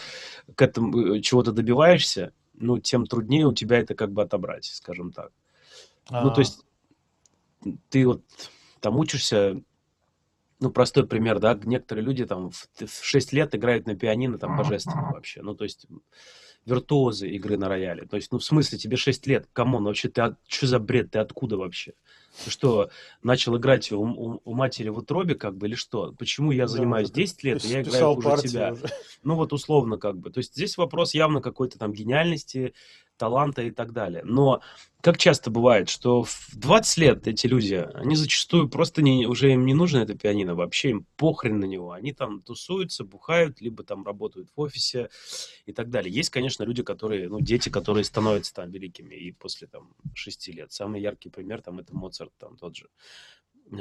[0.55, 5.13] к этому э, чего-то добиваешься, ну, тем труднее у тебя это как бы отобрать, скажем
[5.13, 5.31] так.
[6.11, 6.65] Ну, то А, есть
[7.91, 8.23] ты вот
[8.81, 9.61] там учишься,
[10.61, 14.57] ну, простой пример, да, некоторые люди там в, в 6 лет играют на пианино, там,
[14.57, 15.43] божественно вообще.
[15.43, 15.87] Ну, то есть
[16.67, 18.07] виртуозы игры на рояле.
[18.07, 20.79] То есть, ну, в смысле, тебе 6 лет, come on, вообще ты, от- что за
[20.79, 21.95] бред, ты откуда вообще?
[22.45, 22.91] Ты что,
[23.23, 26.13] начал играть у, у- у матери в утробе, как бы, или что?
[26.13, 28.73] Почему я да, занимаюсь ты 10 лет, и пис- я играю хуже тебя?
[28.73, 28.87] уже.
[29.23, 30.31] Ну, вот условно, как бы.
[30.31, 32.75] То есть здесь вопрос явно какой-то там гениальности,
[33.23, 34.23] таланта и так далее.
[34.25, 34.63] Но
[35.01, 39.65] как часто бывает, что в 20 лет эти люди, они зачастую просто не, уже им
[39.65, 41.93] не нужно это пианино, вообще им похрен на него.
[41.93, 45.09] Они там тусуются, бухают, либо там работают в офисе
[45.67, 46.13] и так далее.
[46.13, 50.73] Есть, конечно, люди, которые, ну, дети, которые становятся там великими и после там 6 лет.
[50.73, 52.89] Самый яркий пример там это Моцарт там тот же.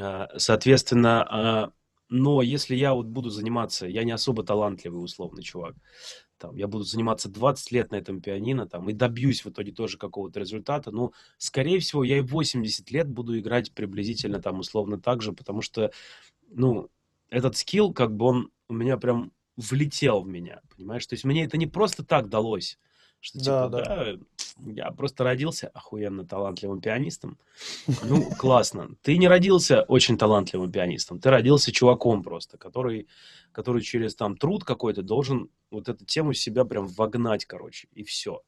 [0.00, 1.72] А, Соответственно, а,
[2.14, 5.74] но если я вот буду заниматься, я не особо талантливый условный чувак,
[6.42, 9.96] там, я буду заниматься 20 лет на этом пианино, там, и добьюсь в итоге тоже
[9.96, 15.00] какого-то результата, ну, скорее всего, я и в 80 лет буду играть приблизительно там условно
[15.00, 15.92] так же, потому что,
[16.48, 16.88] ну,
[17.30, 21.06] этот скилл, как бы он у меня прям влетел в меня, понимаешь?
[21.06, 22.76] То есть мне это не просто так далось,
[23.22, 23.84] что Да, типа, да.
[23.84, 27.38] да, я просто родился охуенно талантливым пианистом,
[28.02, 28.96] ну, классно.
[29.02, 33.06] Ты не родился очень талантливым пианистом, ты родился чуваком просто, который,
[33.52, 38.42] который через там труд какой-то должен вот эту тему себя прям вогнать, короче, и все.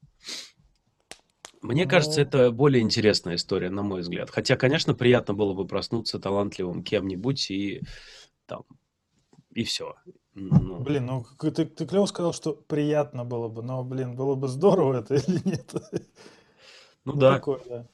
[1.63, 4.29] Мне кажется, Ну, это более интересная история, на мой взгляд.
[4.29, 7.81] Хотя, конечно, приятно было бы проснуться талантливым кем-нибудь и
[8.47, 8.65] там,
[9.55, 9.95] и все.
[10.35, 14.49] Ну, блин, ну ты, ты клево сказал, что приятно было бы, но, блин, было бы
[14.49, 15.73] здорово это или нет?
[17.05, 17.87] ну Ну, да, такое, да.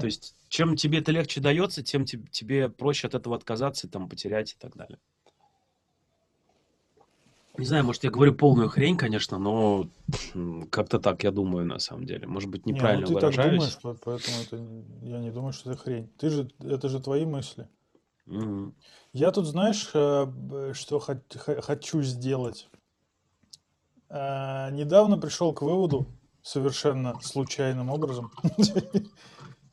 [0.00, 0.06] Да.
[0.06, 4.52] есть, чем тебе это легче дается, тем те- тебе проще от этого отказаться, там, потерять
[4.52, 4.98] и так далее.
[7.56, 9.88] Не знаю, может, я говорю полную хрень, конечно, но
[10.70, 12.26] как-то так я думаю, на самом деле.
[12.26, 13.52] Может быть, Не, ну неправильно ты так выражаюсь.
[13.52, 14.56] думаешь, по- поэтому это,
[15.02, 16.08] я не думаю, что это хрень.
[16.18, 17.68] Ты же, это же твои мысли.
[18.28, 18.74] Мгм.
[19.14, 22.68] Я тут, знаешь, э, б- что хот- хочу сделать?
[24.10, 26.06] А, Недавно пришел к выводу,
[26.42, 28.30] совершенно случайным образом,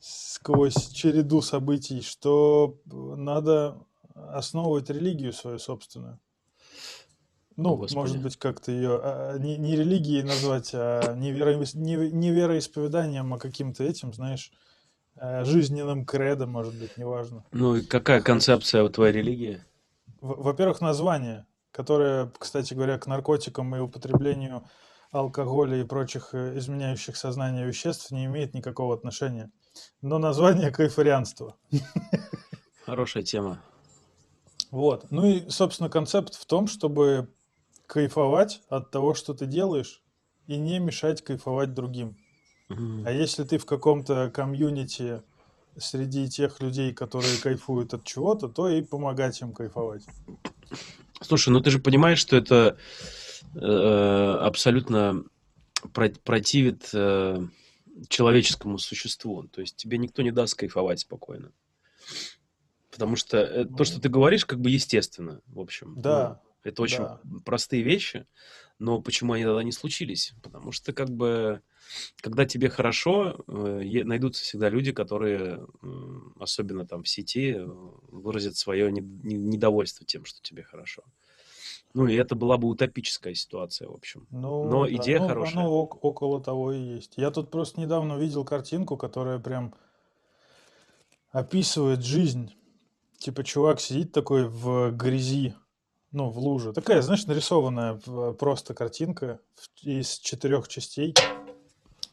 [0.00, 3.78] сквозь череду событий, что надо
[4.14, 6.14] основывать религию свою собственную.
[6.14, 8.18] О, Ну, может Господи.
[8.18, 13.84] быть, как-то ее не, не религией назвать, а не, вероис- не- не вероисповеданием, а каким-то
[13.84, 14.65] этим, знаешь, э,
[15.20, 17.44] жизненным кредо, может быть, неважно.
[17.52, 19.62] Ну и какая концепция у твоей религии?
[20.20, 24.64] Во-первых, название, которое, кстати говоря, к наркотикам и употреблению
[25.12, 29.50] алкоголя и прочих э, изменяющих сознание веществ не имеет никакого отношения.
[30.02, 31.56] Но название кайфарианство.
[32.84, 33.62] Хорошая тема.
[34.70, 35.10] Вот.
[35.10, 37.32] Ну и, собственно, концепт в том, чтобы
[37.86, 40.02] кайфовать от того, что ты делаешь,
[40.46, 42.16] и не мешать кайфовать другим.
[42.68, 45.22] А если ты в каком-то комьюнити
[45.78, 50.04] среди тех людей, которые кайфуют от чего-то, то и помогать им кайфовать.
[51.20, 52.76] Слушай, ну ты же понимаешь, что это
[53.54, 53.58] э,
[54.40, 55.24] абсолютно
[55.92, 57.46] про- противит э,
[58.08, 59.44] человеческому существу.
[59.44, 61.52] То есть тебе никто не даст кайфовать спокойно.
[62.90, 65.94] Потому что э, то, что Ну, ты говоришь, как бы естественно, в общем.
[65.96, 67.20] Ну, да, это очень да.
[67.44, 68.26] простые вещи,
[68.78, 70.34] но почему они тогда не случились?
[70.42, 71.62] Потому что как бы,
[72.20, 75.66] когда тебе хорошо, э, найдутся всегда люди, которые,
[76.38, 81.02] особенно там в сети, э, выразят свое не- не- недовольство тем, что тебе хорошо.
[81.94, 84.26] Ну, и это была бы утопическая ситуация, в общем.
[84.30, 85.64] Ну Но да, идея ну хорошая.
[85.64, 87.14] ок- около того и есть.
[87.16, 89.74] Я тут просто недавно увидел картинку, которая прям
[91.30, 92.54] описывает жизнь.
[93.18, 95.54] Типа чувак сидит такой в грязи,
[96.16, 96.72] ну, в луже.
[96.72, 99.38] Такая, знаешь, нарисованная в- просто картинка
[99.82, 101.14] из четырех частей.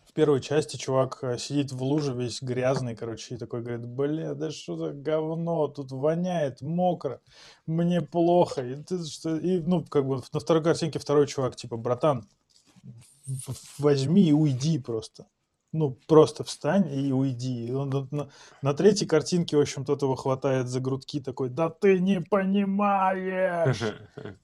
[0.05, 4.33] В первой части чувак э, сидит в луже весь грязный, короче, и такой говорит, бля,
[4.35, 7.21] да что за говно, тут воняет, мокро,
[7.65, 8.61] мне плохо.
[8.61, 12.27] И, ты что- и, ну, как бы на второй картинке второй чувак, типа, братан,
[13.79, 15.25] возьми и уйди просто.
[15.73, 17.65] Ну, просто встань и уйди.
[17.65, 18.29] И он на,
[18.61, 23.81] на- третьей картинке, в общем, тот его хватает за грудки, такой, да ты не понимаешь.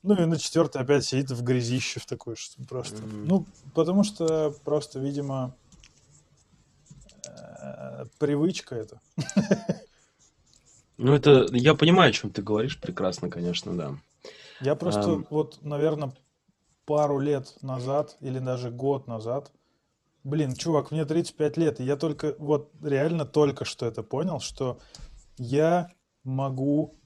[0.02, 3.04] Ну и на четвертой опять сидит в грязище в такой, что просто.
[3.04, 5.54] Ну, потому что просто, видимо,
[7.28, 9.02] э, привычка это.
[10.98, 13.96] Ну, это, я понимаю, о чем ты говоришь прекрасно, конечно, да.
[14.62, 16.14] Я просто вот, наверное,
[16.86, 19.52] пару лет назад или даже год назад,
[20.30, 24.80] блин, чувак, мне 35 лет, и я только, вот реально только что это понял, что
[25.38, 25.90] я
[26.24, 27.00] могу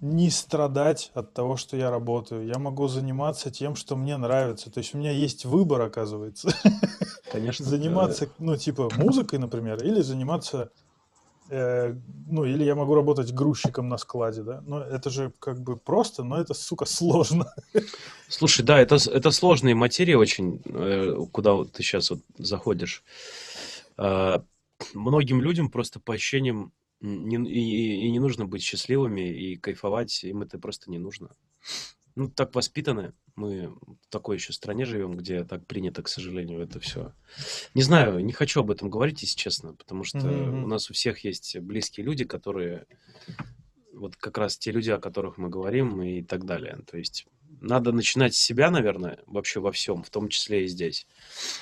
[0.00, 2.44] не страдать от того, что я работаю.
[2.44, 4.70] Я могу заниматься тем, что мне нравится.
[4.70, 6.52] То есть у меня есть выбор, оказывается.
[7.30, 7.64] Конечно.
[7.68, 10.72] Заниматься, ну, типа, музыкой, например, или заниматься
[11.50, 11.94] Э,
[12.28, 14.62] ну, или я могу работать грузчиком на складе, да?
[14.66, 17.52] Но это же как бы просто, но это, сука, сложно.
[18.28, 23.02] Слушай, да, это, это сложные материи очень, э, куда вот ты сейчас вот заходишь.
[23.96, 24.44] А,
[24.94, 30.42] многим людям просто по ощущениям не, и, и не нужно быть счастливыми и кайфовать, им
[30.42, 31.30] это просто не нужно.
[32.14, 33.12] Ну, так воспитаны.
[33.34, 37.12] Мы в такой еще стране живем, где так принято, к сожалению, это все.
[37.74, 40.64] Не знаю, не хочу об этом говорить, если честно, потому что mm-hmm.
[40.64, 42.86] у нас у всех есть близкие люди, которые
[43.94, 46.80] вот как раз те люди, о которых мы говорим и так далее.
[46.90, 47.26] То есть
[47.60, 51.06] надо начинать с себя, наверное, вообще во всем, в том числе и здесь.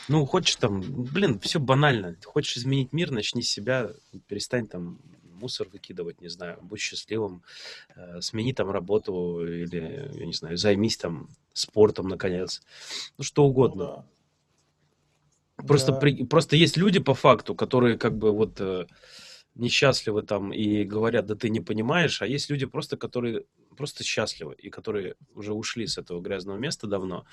[0.08, 2.16] Ну, хочешь там, блин, все банально.
[2.24, 3.90] Хочешь изменить мир, начни с себя,
[4.26, 4.98] перестань там
[5.40, 7.42] мусор выкидывать, не знаю, будь счастливым,
[7.96, 12.62] э, смени там работу или, я не знаю, займись там спортом, наконец.
[13.18, 13.84] Ну, что угодно.
[13.84, 14.04] Ну,
[15.56, 15.66] да.
[15.66, 15.98] Просто, да.
[15.98, 18.86] При, просто есть люди по факту, которые как бы вот э,
[19.54, 23.44] несчастливы там и говорят, да ты не понимаешь, а есть люди просто, которые
[23.76, 27.24] просто счастливы и которые уже ушли с этого грязного места давно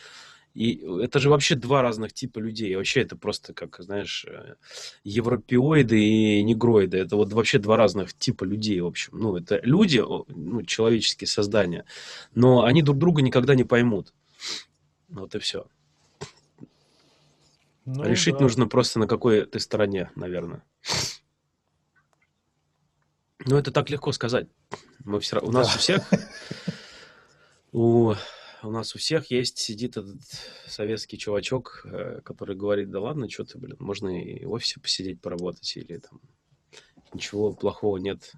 [0.53, 2.75] и это же вообще два разных типа людей.
[2.75, 4.55] Вообще это просто, как, знаешь, э,
[5.03, 6.97] европеоиды и негроиды.
[6.97, 9.17] Это вот вообще два разных типа людей, в общем.
[9.17, 11.85] Ну, это люди, ну, человеческие создания,
[12.33, 14.13] но они друг друга никогда не поймут.
[15.09, 15.67] Вот и все.
[17.85, 18.41] Ну, Решить да.
[18.41, 20.63] нужно просто на какой ты стороне, наверное.
[23.45, 24.47] Ну, это так легко сказать.
[25.05, 25.75] Мы все, у нас да.
[25.75, 26.09] у всех,
[27.71, 28.13] у
[28.63, 30.21] у нас у всех есть, сидит этот
[30.67, 35.21] советский чувачок, э, который говорит, да ладно, что ты, блин, можно и в офисе посидеть,
[35.21, 36.19] поработать, или там
[37.13, 38.31] ничего плохого нет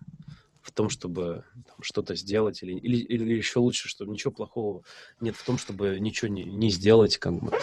[0.61, 1.45] в том, чтобы
[1.81, 4.83] что-то сделать, или, или, или еще лучше, что ничего плохого
[5.19, 7.51] нет в том, чтобы ничего не, не сделать, как бы.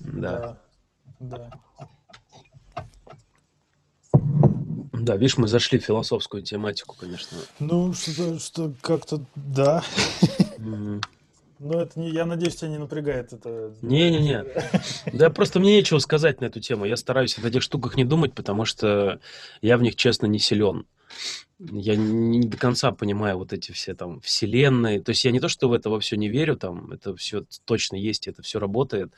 [0.00, 0.60] Да.
[1.18, 1.50] Да.
[5.04, 7.36] Да, видишь, мы зашли в философскую тематику, конечно.
[7.58, 9.82] Ну, что, что как-то, да.
[11.60, 13.74] Ну, это не, я надеюсь, тебя не напрягает это.
[13.80, 14.44] Не-не-не.
[15.12, 16.84] Да просто мне нечего сказать на эту тему.
[16.84, 19.20] Я стараюсь о этих штуках не думать, потому что
[19.62, 20.86] я в них, честно, не силен.
[21.58, 25.00] Я не до конца понимаю вот эти все там вселенные.
[25.00, 27.44] То есть я не то, что в это во все не верю, там это все
[27.64, 29.12] точно есть, это все работает.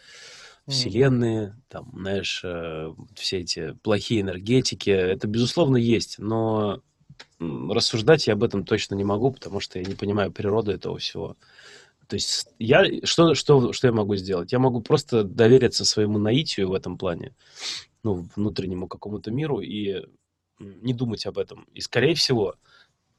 [0.68, 6.82] Вселенные, там, знаешь, э, все эти плохие энергетики, это, безусловно, есть, но
[7.38, 11.36] рассуждать я об этом точно не могу, потому что я не понимаю природу этого всего.
[12.08, 14.52] То есть я что, что, что я могу сделать?
[14.52, 17.34] Я могу просто довериться своему наитию в этом плане,
[18.02, 20.04] ну, внутреннему какому-то миру и
[20.58, 21.66] не думать об этом.
[21.74, 22.54] И, скорее всего,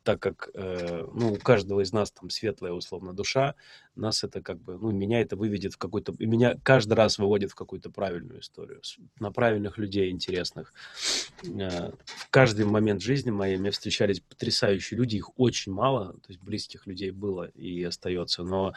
[0.08, 3.56] так как э, ну, у каждого из нас там светлая, условно, душа,
[3.94, 7.52] нас это как бы, ну, меня это выведет в какой-то, и меня каждый раз выводит
[7.52, 8.82] в какую-то правильную историю,
[9.20, 10.74] на правильных людей интересных.
[11.44, 16.42] Э, в каждый момент жизни моей мне встречались потрясающие люди, их очень мало, то есть
[16.42, 18.74] близких людей было и остается, но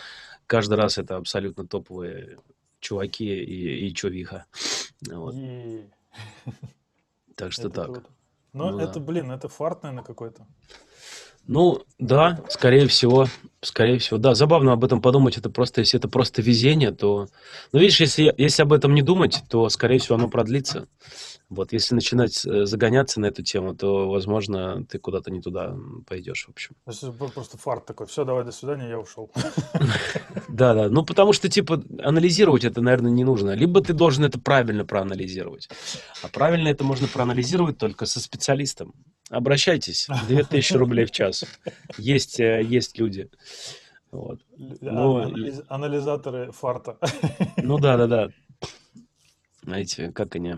[0.49, 2.39] каждый раз это абсолютно топовые
[2.81, 4.47] чуваки и, и човиха.
[5.09, 5.37] Вот.
[7.37, 7.87] Так что это так.
[7.87, 8.11] Круто.
[8.53, 9.01] Но ну, это, да.
[9.01, 10.45] блин, это фарт, наверное, какой-то.
[11.51, 13.27] Ну, да, скорее всего,
[13.61, 14.37] скорее всего, да.
[14.37, 17.27] Забавно об этом подумать, это просто, если это просто везение, то...
[17.73, 20.87] Ну, видишь, если, если об этом не думать, то, скорее всего, оно продлится.
[21.49, 25.75] Вот, если начинать э, загоняться на эту тему, то, возможно, ты куда-то не туда
[26.07, 26.77] пойдешь, в общем.
[27.35, 29.33] Просто фарт такой, все, давай, до свидания, я ушел.
[30.49, 33.53] Да, да, ну потому что, типа, анализировать это, наверное, не нужно.
[33.53, 35.69] Либо ты должен это правильно проанализировать.
[36.23, 38.93] А правильно это можно проанализировать только со специалистом.
[39.31, 41.40] Обращайтесь, 2000 рублей в час.
[41.97, 43.31] Есть, э, есть люди.
[44.11, 44.41] Вот.
[44.81, 45.19] Но...
[45.19, 46.99] Анализ, анализаторы фарта.
[47.57, 48.29] Ну да, да, да.
[49.63, 50.57] Знаете, как они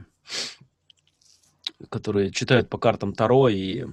[1.89, 3.87] которые читают по картам Таро и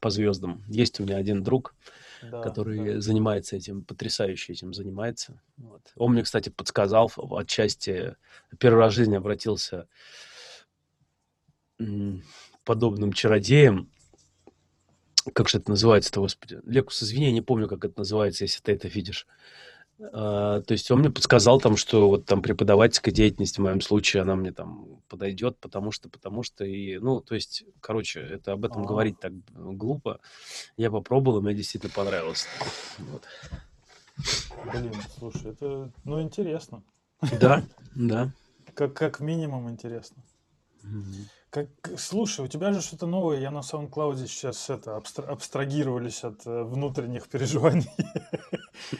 [0.00, 0.62] по звездам.
[0.68, 1.74] Есть у меня один друг,
[2.22, 3.00] да, который да.
[3.00, 5.40] занимается этим, потрясающе этим занимается.
[5.56, 5.82] Вот.
[5.96, 8.16] Он мне, кстати, подсказал отчасти,
[8.58, 9.86] первый раз в жизни обратился
[12.64, 13.88] подобным чародеям,
[15.22, 18.72] как же это называется-то, господи, Лекус, извини, я не помню, как это называется, если ты
[18.72, 19.26] это видишь.
[20.12, 24.22] А, то есть он мне подсказал там, что вот там преподавательская деятельность в моем случае,
[24.22, 28.64] она мне там подойдет, потому что, потому что и, ну, то есть, короче, это об
[28.64, 28.88] этом А-а-а.
[28.88, 30.20] говорить так глупо.
[30.76, 32.46] Я попробовал, и мне действительно понравилось.
[32.98, 33.24] Вот.
[34.72, 36.82] Блин, слушай, это, ну, интересно.
[37.40, 37.64] Да,
[37.94, 38.32] да.
[38.74, 40.22] Как, как минимум интересно.
[41.50, 46.46] Как, слушай, у тебя же что-то новое, я на SoundCloud сейчас это абстра- абстрагировались от
[46.46, 47.88] э, внутренних переживаний.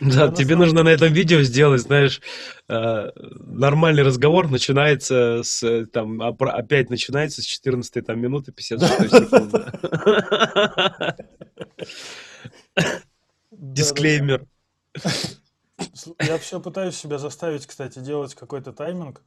[0.00, 2.20] Да, тебе нужно на этом видео сделать, знаешь,
[2.68, 9.10] э, нормальный разговор начинается с, э, там, а опять начинается с 14 там, минуты 56
[9.10, 9.64] секунды.
[13.52, 14.46] Дисклеймер.
[16.20, 19.22] Я все пытаюсь себя заставить, кстати, делать какой-то тайминг.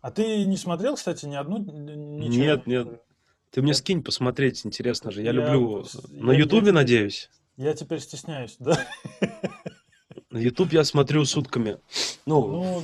[0.00, 1.58] А ты не смотрел, кстати, ни одну?
[1.58, 2.44] ничего?
[2.44, 3.02] Нет, нет.
[3.50, 5.20] Ты мне скинь посмотреть, интересно же.
[5.22, 5.84] Я Я люблю...
[6.10, 7.30] На Ютубе, надеюсь?
[7.56, 8.78] Я теперь стесняюсь, да?
[10.30, 11.78] На Ютуб я смотрю сутками.
[12.26, 12.82] Ну, Ну,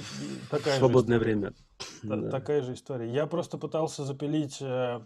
[0.50, 1.34] такая в же свободное история.
[1.36, 1.54] время.
[2.02, 2.30] Да.
[2.30, 3.12] Такая же история.
[3.12, 5.00] Я просто пытался запилить э,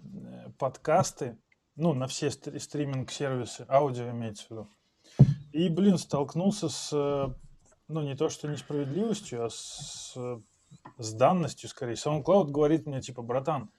[0.58, 1.36] подкасты,
[1.74, 4.68] ну, на все стри- стриминг-сервисы, аудио имеется в виду.
[5.52, 7.28] И, блин, столкнулся с, э,
[7.88, 10.14] ну, не то что несправедливостью, а с,
[10.98, 11.94] с данностью, скорее.
[11.94, 13.70] SoundCloud говорит мне, типа, братан,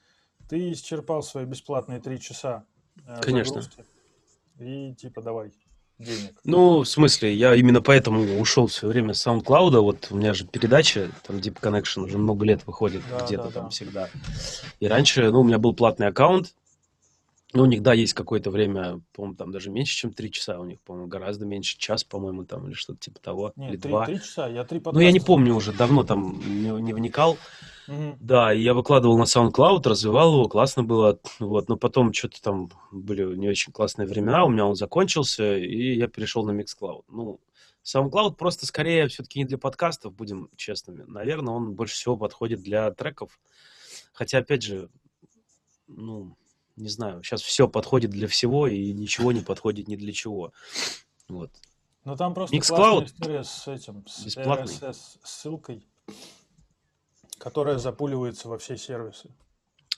[0.50, 2.66] ты исчерпал свои бесплатные три часа
[3.06, 3.62] э, Конечно.
[3.62, 3.86] загрузки,
[4.60, 5.52] и, типа, давай
[6.00, 6.40] денег.
[6.44, 9.80] Ну, в смысле, я именно поэтому ушел все время с SoundCloud.
[9.80, 13.52] Вот у меня же передача, там Deep Connection уже много лет выходит Да, где-то да,
[13.52, 13.70] там да.
[13.70, 14.10] всегда.
[14.80, 16.54] И раньше, ну, у меня был платный аккаунт.
[17.58, 20.60] Ну, у них, да, есть какое-то время, по-моему, там даже меньше, чем три часа.
[20.60, 23.90] У них, по-моему, гораздо меньше, час, по-моему, там, или что-то типа того, Нет, или три,
[23.90, 24.06] два.
[24.06, 27.36] три часа, я три Ну, я не помню уже, давно там не, не вникал.
[27.88, 28.16] Мгм.
[28.20, 31.20] Да, и я выкладывал на SoundCloud, развивал его, классно было.
[31.40, 35.96] Вот, но потом что-то там были не очень классные времена, у меня он закончился, и
[35.96, 37.06] я перешел на Mixcloud.
[37.08, 37.40] Ну,
[37.84, 41.06] SoundCloud просто скорее все-таки не для подкастов, будем честными.
[41.08, 43.40] Наверное, он больше всего подходит для треков.
[44.14, 44.90] Хотя, опять же,
[45.88, 46.38] ну,
[46.78, 50.54] не знаю, сейчас все подходит для всего, и ничего не подходит ни для чего.
[51.28, 51.52] Вот.
[52.06, 54.72] Ну там просто Mixcloud история с этим, с бесплатный.
[54.72, 55.86] RSS ссылкой,
[57.38, 59.30] которая запуливается во все сервисы.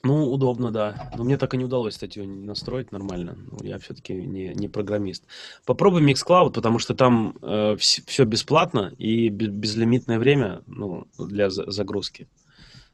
[0.01, 1.11] Ну, удобно, да.
[1.17, 3.37] Но мне так и не удалось, кстати, ее настроить нормально.
[3.51, 5.25] Ну, я все-таки не, не программист.
[5.65, 7.35] Попробуй Mixcloud, потому что там
[7.77, 12.29] все бесплатно и бе- безлимитное время ну, для за- загрузки.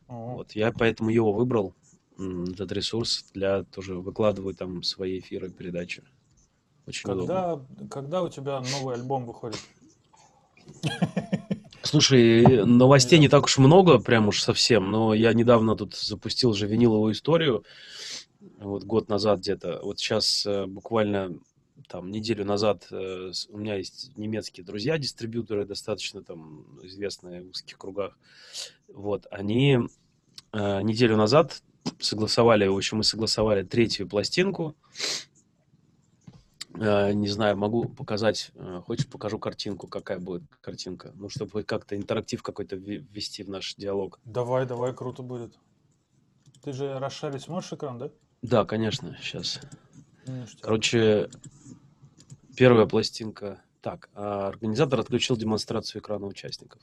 [0.07, 0.53] Вот.
[0.53, 1.75] Я поэтому его выбрал,
[2.17, 6.03] этот ресурс, для тоже выкладываю там свои эфиры, передачи.
[6.87, 7.27] Очень удобно.
[7.27, 9.59] Когда, когда у тебя новый альбом выходит?
[11.81, 16.67] Слушай, новостей не так уж много, прям уж совсем, но я недавно тут запустил же
[16.67, 17.63] виниловую историю,
[18.57, 19.81] вот год назад где-то.
[19.83, 21.37] Вот сейчас э, буквально
[21.87, 28.17] там неделю назад э, у меня есть немецкие друзья-дистрибьюторы, достаточно там известные в узких кругах.
[28.87, 29.79] Вот, они
[30.53, 31.61] э, неделю назад
[31.99, 34.75] согласовали, в общем, мы согласовали третью пластинку.
[36.77, 38.51] Э, Не знаю, могу показать.
[38.55, 41.11] э, Хочешь, покажу картинку, какая будет картинка?
[41.15, 44.19] Ну, чтобы как-то интерактив какой-то вве- ввести в наш диалог.
[44.25, 45.57] Давай, давай, круто будет.
[46.63, 48.09] Ты же расшарить сможешь экран, да?
[48.41, 49.59] Да, конечно, сейчас.
[50.27, 50.61] Ништяк.
[50.61, 51.29] Короче,
[52.57, 53.61] первая пластинка.
[53.85, 56.81] Так, а организатор отключил демонстрацию экрана участников.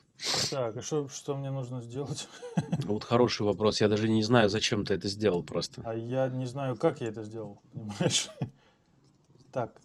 [0.49, 2.29] Так, и что, что мне нужно сделать?
[2.85, 3.81] Вот хороший вопрос.
[3.81, 5.81] Я даже не знаю, зачем ты это сделал просто.
[5.83, 8.29] А я не знаю, как я это сделал, понимаешь?
[9.51, 9.81] Так,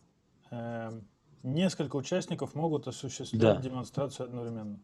[0.52, 1.08] эм,
[1.42, 3.60] несколько участников могут осуществлять Да.
[3.60, 4.78] демонстрацию одновременно.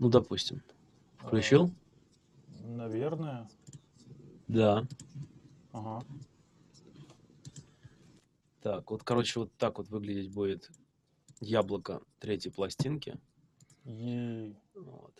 [0.00, 0.60] Ну, допустим.
[1.18, 1.66] Включил?
[1.66, 3.48] Э, Наверное.
[4.48, 4.84] Да.
[5.72, 6.04] Ага.
[8.60, 10.70] Так, вот, короче, вот так вот выглядеть будет
[11.40, 13.16] яблоко третьей пластинки.
[13.84, 14.54] И...
[14.74, 15.14] Вот.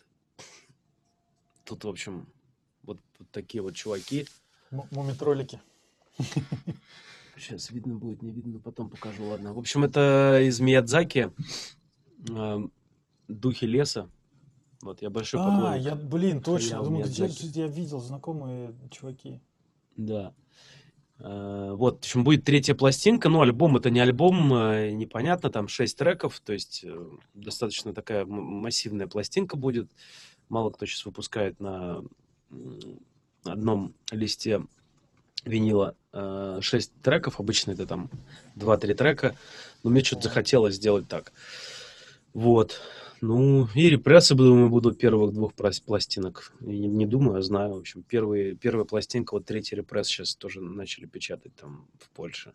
[1.63, 2.27] Тут, в общем,
[2.83, 4.27] вот, вот такие вот чуваки.
[4.71, 5.61] м- Мумитролики.
[7.37, 9.53] Сейчас видно будет, не видно, потом покажу, ладно.
[9.53, 11.31] В общем, это из Миядзаки.
[12.27, 12.71] эм,
[13.29, 14.09] Духи леса.
[14.81, 15.83] Вот, я большой А, поклонник.
[15.83, 16.77] я, блин, точно.
[16.77, 19.39] Хаяо Думаю, где я видел знакомые чуваки.
[19.95, 20.33] Да.
[21.19, 25.67] Э, Вот, в общем, будет третья пластинка, но альбом это не альбом, э, непонятно, там
[25.67, 29.89] шесть треков, то есть э, достаточно такая массивная пластинка будет.
[30.47, 32.03] Мало кто сейчас выпускает на
[33.43, 34.65] одном листе
[35.45, 35.95] винила
[36.61, 38.09] шесть треков, обычно это там
[38.55, 39.35] 2-3 трека,
[39.83, 41.31] но мне что-то захотелось сделать так.
[42.33, 42.81] Вот.
[43.21, 46.53] Ну, и репрессы, думаю, будут первых двух пластинок.
[46.61, 47.75] Не, не думаю, а знаю.
[47.75, 52.53] В общем, первые, первая пластинка, вот третий репресс сейчас тоже начали печатать там в Польше.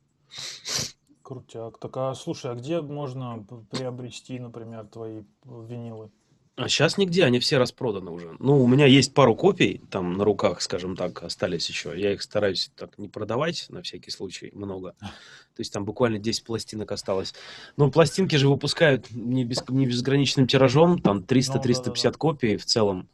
[1.23, 1.79] Крутяк.
[1.79, 6.11] Так, а слушай, а где можно приобрести, например, твои винилы?
[6.57, 8.37] А сейчас нигде, они все распроданы уже.
[8.39, 11.93] Ну, у меня есть пару копий там на руках, скажем так, остались еще.
[11.99, 14.95] Я их стараюсь так не продавать, на всякий случай, много.
[15.01, 17.35] То есть там буквально 10 пластинок осталось.
[17.77, 22.13] Но пластинки же выпускают не, без, не безграничным тиражом, там 300-350 Ну, да-да-да.
[22.13, 23.09] копий в целом.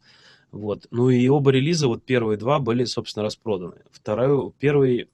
[0.51, 0.85] Вот.
[0.91, 3.81] Ну и оба релиза, вот первые два были, собственно, распроданы.
[3.91, 5.09] Второй, первый,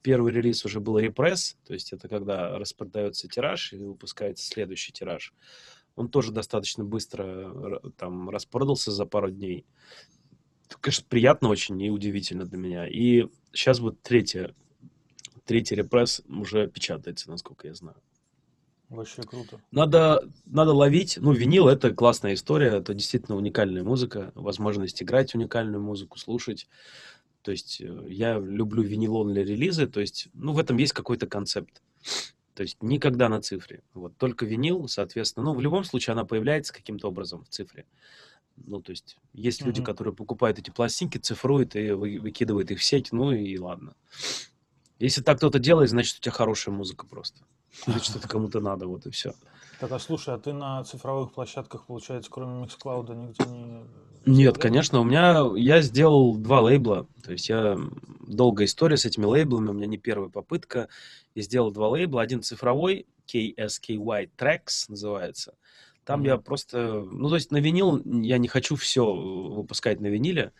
[0.00, 5.34] первый релиз уже был репресс, то есть это когда распродается тираж и выпускается следующий тираж.
[6.00, 9.66] Он тоже достаточно быстро там распродался за пару дней.
[10.80, 12.88] Конечно, приятно очень и удивительно для меня.
[12.88, 14.54] И сейчас вот третья,
[15.44, 17.98] третий репресс уже печатается, насколько я знаю.
[18.88, 19.60] Вообще круто.
[19.72, 21.18] Надо, надо ловить.
[21.20, 26.66] Ну, винил это классная история, это действительно уникальная музыка, возможность играть уникальную музыку, слушать.
[27.42, 31.82] То есть э, я люблю винилонные релизы, то есть, ну, в этом есть какой-то концепт.
[32.54, 33.82] То есть никогда на цифре.
[33.94, 37.86] Вот только винил, соответственно, ну, в любом случае она появляется каким-то образом в цифре.
[38.56, 39.86] Ну, то есть есть люди, Мгм.
[39.86, 43.94] которые покупают эти пластинки, цифруют и вы- выкидывают их в сеть, ну и ладно.
[44.98, 47.42] Если так кто-то делает, значит, у тебя хорошая музыка просто.
[47.86, 49.32] Значит, это кому-то надо, вот и все.
[49.78, 53.86] Так, а слушай, а ты на цифровых площадках, получается, кроме Mixcloud, нигде не...
[54.26, 57.78] Нет, конечно, у меня я сделал два лейбла, то есть я
[58.26, 60.88] долгая история с этими лейблами, у меня не первая попытка.
[61.34, 65.54] Я сделал два лейбла, один цифровой, KSKY Tracks называется.
[66.04, 66.42] Там я Мгм.
[66.42, 70.52] просто, ну то есть на винил я не хочу все выпускать на виниле,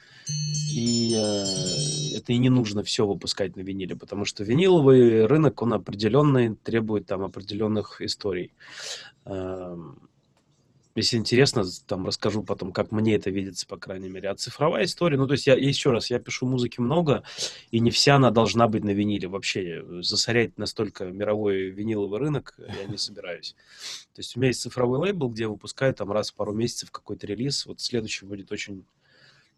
[0.73, 5.73] и э, это и не нужно все выпускать на виниле, потому что виниловый рынок он
[5.73, 8.53] определенный, требует там определенных историй.
[9.25, 10.10] Эм,
[10.97, 14.29] если интересно, там расскажу потом, как мне это видится, по крайней мере.
[14.29, 17.23] А цифровая история, ну, то есть я еще раз, я пишу музыки много,
[17.71, 19.29] и не вся она должна быть на виниле.
[19.29, 23.55] Вообще э, засорять настолько мировой виниловый рынок я не собираюсь.
[24.15, 26.91] То есть у меня есть цифровой лейбл, где я выпускаю там раз в пару месяцев
[26.91, 27.67] какой-то релиз.
[27.67, 28.85] Вот следующий будет очень,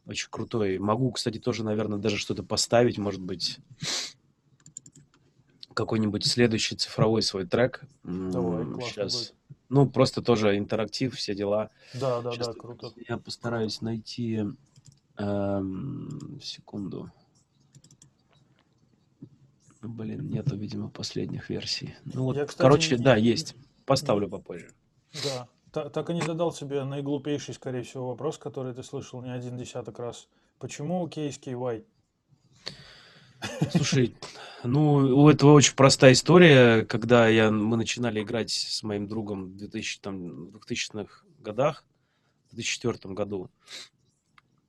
[0.06, 0.78] очень крутой.
[0.78, 3.58] Могу, кстати, тоже, наверное, даже что-то поставить, может быть,
[5.72, 7.82] какой-нибудь следующий цифровой свой трек.
[8.02, 9.14] Давай, Сейчас.
[9.14, 9.34] будет.
[9.72, 11.70] Ну, просто тоже интерактив, все дела.
[11.94, 12.92] Да, да, Сейчас да, круто.
[13.08, 14.44] я постараюсь найти
[15.16, 17.10] эм, секунду.
[19.80, 21.94] Блин, нету, видимо, последних версий.
[22.04, 23.56] Ну вот, Я, кстати, короче, не- да, есть.
[23.86, 24.74] Поставлю попозже.
[25.24, 25.48] Да.
[25.72, 29.56] Та- так и не задал себе наиглупейший, скорее всего, вопрос, который ты слышал не один
[29.56, 30.28] десяток раз.
[30.58, 31.82] Почему KSKY?
[33.70, 34.14] Слушай,
[34.64, 36.84] ну, у этого очень простая история.
[36.84, 41.84] Когда я, мы начинали играть с моим другом в 2000, там, 2000-х годах,
[42.50, 43.50] в 2004 году,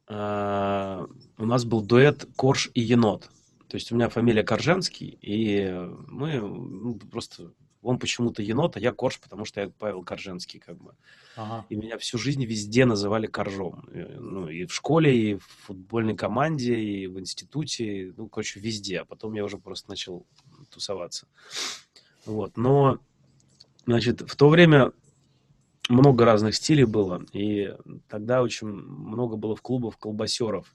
[0.07, 1.05] а,
[1.38, 3.30] у нас был дуэт Корж и Енот.
[3.67, 5.67] То есть у меня фамилия Корженский, и
[6.07, 7.53] мы ну, просто...
[7.84, 10.95] Он почему-то енот, а я Корж, потому что я Павел Корженский, как бы.
[11.36, 11.65] Ага.
[11.69, 13.86] И меня всю жизнь везде называли Коржом.
[13.91, 19.01] Э, Ну, и в школе, и в футбольной команде, и в институте, ну, короче, везде.
[19.01, 20.25] А потом я уже просто начал
[20.69, 21.27] тусоваться.
[22.25, 22.57] Вот.
[22.57, 22.99] Но,
[23.86, 24.91] значит, в то время
[25.89, 27.75] много разных стилей было, и
[28.07, 30.73] тогда очень много было в клубах колбасеров,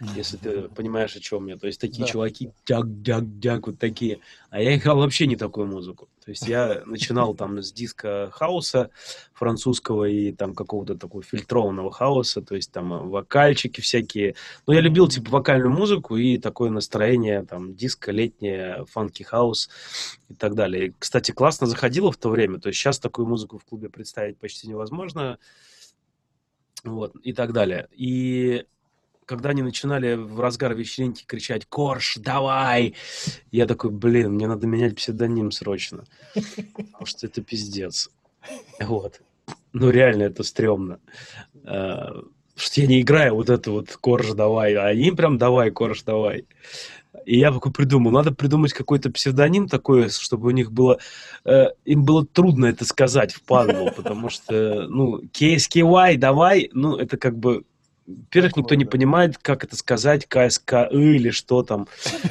[0.00, 1.56] если ты понимаешь, о чем я.
[1.56, 2.12] То есть такие Да.
[2.12, 4.20] чуваки, дяк-дяк-дяк, вот такие.
[4.50, 6.08] А я играл вообще не такую музыку.
[6.24, 8.90] То есть я начинал там с диска хауса
[9.32, 14.34] французского и там какого-то такого фильтрованного хаоса, то есть там вокальчики всякие.
[14.66, 19.70] Но я любил типа вокальную музыку и такое настроение, там диско, летнее, фанки хаус
[20.28, 20.88] и так далее.
[20.88, 24.38] И, кстати, классно заходило в то время, то есть сейчас такую музыку в клубе представить
[24.38, 25.38] почти невозможно,
[26.84, 27.88] вот, и так далее.
[27.92, 28.66] И
[29.28, 32.94] когда они начинали в разгар вечеринки кричать «Корж, давай!»,
[33.52, 36.04] я такой, блин, мне надо менять псевдоним срочно,
[36.34, 38.10] потому что это пиздец.
[38.80, 39.20] Вот.
[39.74, 40.98] Ну, реально, это стрёмно.
[41.64, 42.22] А,
[42.56, 46.46] что я не играю вот это вот «Корж, давай», а они прям «давай, Корж, давай».
[47.26, 50.98] И я такой придумал, надо придумать какой-то псевдоним такой, чтобы у них было,
[51.44, 57.18] э, им было трудно это сказать в падлу, потому что, ну, KSKY, давай, ну, это
[57.18, 57.64] как бы,
[58.08, 61.86] во-первых, никто не понимает, как это сказать, КСК или что там.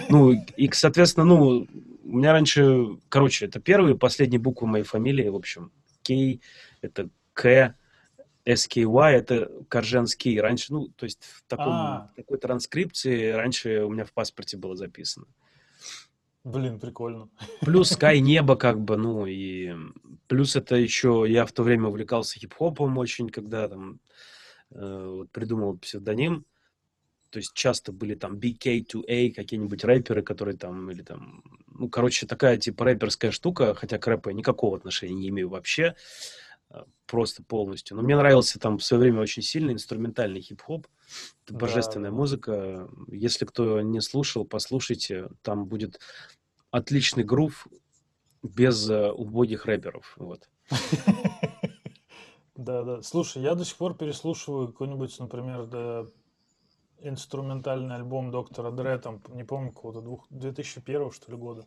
[0.09, 1.67] Ну, и, соответственно, ну,
[2.03, 5.71] у меня раньше, короче, это первые и последние буквы моей фамилии, в общем,
[6.03, 6.39] К,
[6.82, 7.75] это К,
[8.45, 10.39] SKY это Корженский.
[10.39, 12.11] Раньше, ну, то есть в таком, А.
[12.15, 15.28] такой транскрипции раньше у меня в паспорте было записано.
[16.43, 17.30] Блин, прикольно.
[17.59, 19.75] Плюс Sky небо как бы, ну, и
[20.28, 24.07] плюс это еще, я в то время увлекался хип-хопом очень, когда там э,
[24.70, 26.45] вот придумал псевдоним.
[27.30, 32.57] То есть часто были там BK2A, какие-нибудь рэперы, которые там, или там, ну, короче, такая
[32.57, 35.95] типа рэперская штука, хотя к рэпу я никакого отношения не имею вообще,
[36.70, 37.97] э, просто полностью.
[37.97, 40.88] Но мне нравился там в свое время очень сильно инструментальный хип-хоп,
[41.47, 42.89] Да, божественная музыка.
[43.09, 45.99] Если кто не слушал, послушайте, там будет
[46.72, 47.68] отличный грув
[48.41, 50.49] без э, убогих рэперов, вот.
[52.58, 53.01] Да, да.
[53.03, 56.08] Слушай, я до сих пор переслушиваю какой-нибудь, например, да,
[56.99, 61.66] инструментальный альбом доктора Дре, там, не помню, какого-то двух- 2001 что ли года.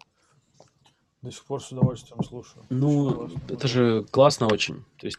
[1.22, 2.64] До сих пор с удовольствием слушаю.
[2.70, 4.84] Ну, это же классно очень.
[4.97, 5.18] То есть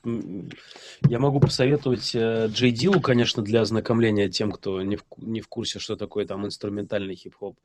[1.08, 5.48] я могу посоветовать э, Джей Дилу, конечно, для ознакомления тем, кто не в, не в
[5.48, 7.56] курсе, что такое там инструментальный хип-хоп.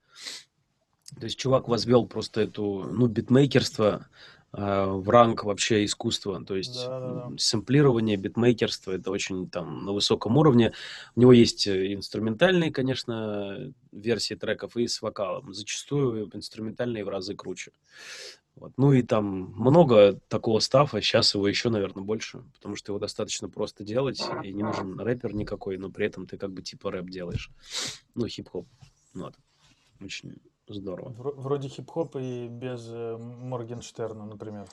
[1.18, 6.42] То есть чувак возвел просто эту, ну, битмейкерство э, в ранг вообще искусства.
[6.44, 7.30] То есть Да, да, да.
[7.36, 10.72] сэмплирование, битмейкерство, это очень там на высоком уровне.
[11.14, 15.52] У него есть э, инструментальные, конечно, версии треков и с вокалом.
[15.52, 17.72] Зачастую инструментальные в разы круче.
[18.54, 18.72] Вот.
[18.78, 23.50] Ну и там много такого стафа, сейчас его еще, наверное, больше, потому что его достаточно
[23.50, 27.10] просто делать, и не нужен рэпер никакой, но при этом ты как бы типа рэп
[27.10, 27.50] делаешь.
[28.14, 28.66] Ну, хип-хоп.
[29.12, 29.34] Вот.
[30.00, 30.36] Очень
[30.74, 31.10] здорово.
[31.10, 34.66] Вро- Вроде хип-хоп и без э, Моргенштерна, например.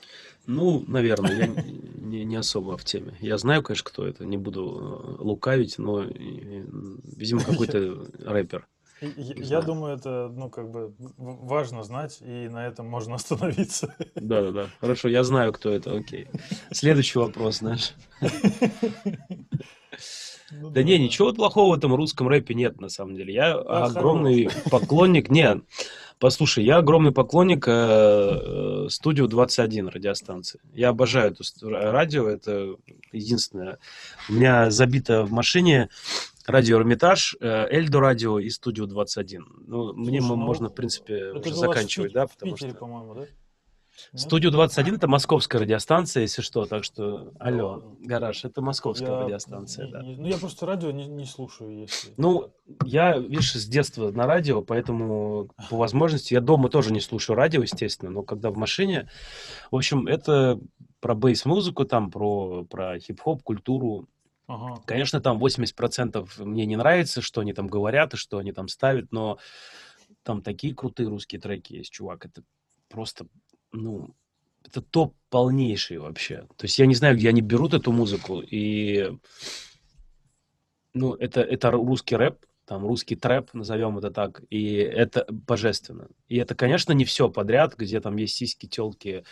[0.46, 3.14] Ну, наверное, я не, не особо в теме.
[3.20, 8.66] Я знаю, конечно, кто это, не буду э, лукавить, но, э, видимо, какой-то рэпер.
[9.00, 13.94] Я думаю, это, ну, как бы важно знать, и на этом можно остановиться.
[14.14, 14.68] Да-да-да.
[14.80, 16.28] Хорошо, я знаю, кто это, окей.
[16.70, 17.94] Следующий вопрос, знаешь.
[20.60, 23.34] Ну Да не, ничего плохого в этом русском рэпе нет, на самом деле.
[23.34, 25.30] Я Да, огромный поклонник...
[25.30, 25.62] Не,
[26.18, 30.60] послушай, я огромный поклонник э, э, Студио 21 радиостанции.
[30.74, 32.76] Я обожаю эту радио, это
[33.12, 33.78] единственное.
[34.28, 35.88] У меня забито в машине
[36.46, 39.46] радио Эрмитаж, э, Эльдо радио и Студио 21.
[39.66, 42.54] Ну, мне Слушай, м- ну, можно, в принципе, уже в заканчивать, Пит- да, в потому
[42.54, 42.78] Питере, что...
[42.80, 43.26] по-моему, да?
[44.12, 44.20] Нет?
[44.22, 49.86] Студио 21 это московская радиостанция, если что, так что, алло, гараж, это московская Я радиостанция,
[49.86, 50.02] не- да.
[50.02, 52.12] не- ну, я просто радио не, не слушаю, если...
[52.16, 52.52] Ну,
[52.84, 57.62] я, видишь, с детства на радио, поэтому по возможности я дома тоже не слушаю радио,
[57.62, 59.08] естественно, но когда в машине,
[59.70, 60.58] в общем, это
[61.00, 64.08] про бейс-музыку, там про, про хип-хоп, культуру.
[64.46, 64.80] Ага.
[64.86, 69.12] Конечно, там 80% мне не нравится, что они там говорят и что они там ставят,
[69.12, 69.38] но
[70.22, 72.42] там такие крутые русские треки есть, чувак, это
[72.88, 73.26] просто,
[73.74, 74.14] ну,
[74.64, 76.46] это топ полнейший вообще.
[76.56, 79.12] То есть я не знаю, где они берут эту музыку, и,
[80.94, 86.08] ну, это, это русский рэп, там русский трэп, назовем это так, и это божественно.
[86.28, 89.24] И это, конечно, не все подряд, где там есть сиськи, телки,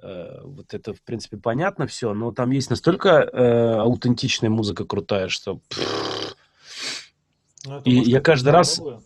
[0.00, 5.28] э, вот это, в принципе, понятно все, но там есть настолько э, аутентичная музыка крутая,
[5.28, 5.60] что...
[7.64, 9.00] Ну, это, И может, я каждый раз- новые?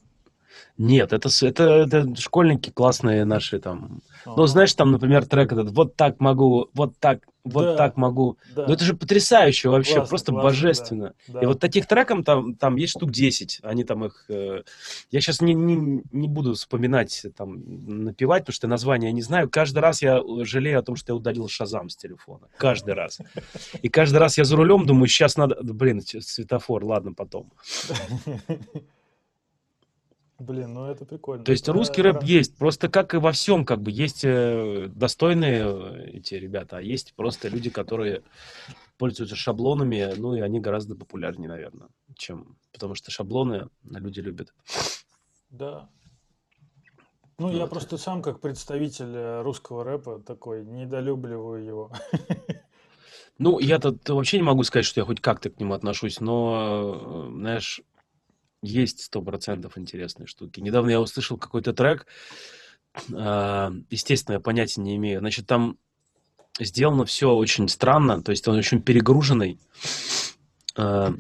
[0.83, 4.01] Нет, это, это, это школьники классные наши там.
[4.25, 4.47] Ну, Ага.
[4.47, 8.39] знаешь, там, например, трек этот «Вот так могу», «Вот так», «Вот Да, так могу».
[8.55, 8.65] Да.
[8.67, 11.13] Ну, это же потрясающе вообще, Классно, просто классно, божественно.
[11.29, 11.41] да.
[11.43, 13.61] И вот таких треков там, там есть штук 10.
[13.63, 14.25] Они там их...
[14.31, 14.63] э,
[15.11, 17.61] Я сейчас не, не, не буду вспоминать, там,
[18.05, 19.51] напевать, потому что название я не знаю.
[19.51, 22.47] Каждый раз я жалею о том, что я удалил Шазам с телефона.
[22.57, 23.19] Каждый раз.
[23.83, 25.59] И каждый раз я за рулем думаю, сейчас надо...
[25.63, 27.53] Блин, светофор, ладно, потом.
[30.41, 31.45] Блин, ну это прикольно.
[31.45, 34.89] То есть Это русский рэп есть, просто как и во всем, как бы есть э,
[34.89, 38.23] достойные э, эти ребята, а есть просто люди, которые
[38.97, 42.57] пользуются шаблонами, ну и они гораздо популярнее, наверное, чем...
[42.73, 44.55] Потому что шаблоны люди любят.
[45.51, 45.91] Да.
[47.39, 47.71] Ну, я Вот.
[47.71, 51.93] просто сам, как представитель э, русского рэпа, такой, недолюбливаю его.
[53.39, 57.31] Ну, я-то то вообще не могу сказать, что я хоть как-то к нему отношусь, но,
[57.33, 57.81] знаешь,
[58.63, 60.61] есть сто процентов интересные штуки.
[60.61, 62.07] Недавно я услышал какой-то трек,
[63.15, 65.21] а, естественно, я понятия не имею.
[65.21, 65.77] Значит, там
[66.59, 69.59] сделано все очень странно, то есть он очень перегруженный.
[70.77, 71.15] А,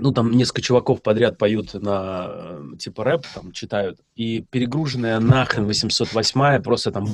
[0.00, 5.66] Ну, там несколько чуваков подряд поют на, э, типа, рэп, там, читают, и перегруженная нахрен
[5.66, 7.06] 808 просто там...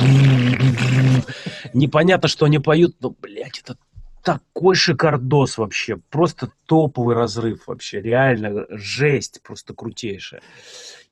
[1.72, 3.78] Непонятно, что они поют, но, блядь, это
[4.24, 10.42] такой шикардос вообще, просто топовый разрыв вообще, реально жесть просто крутейшая.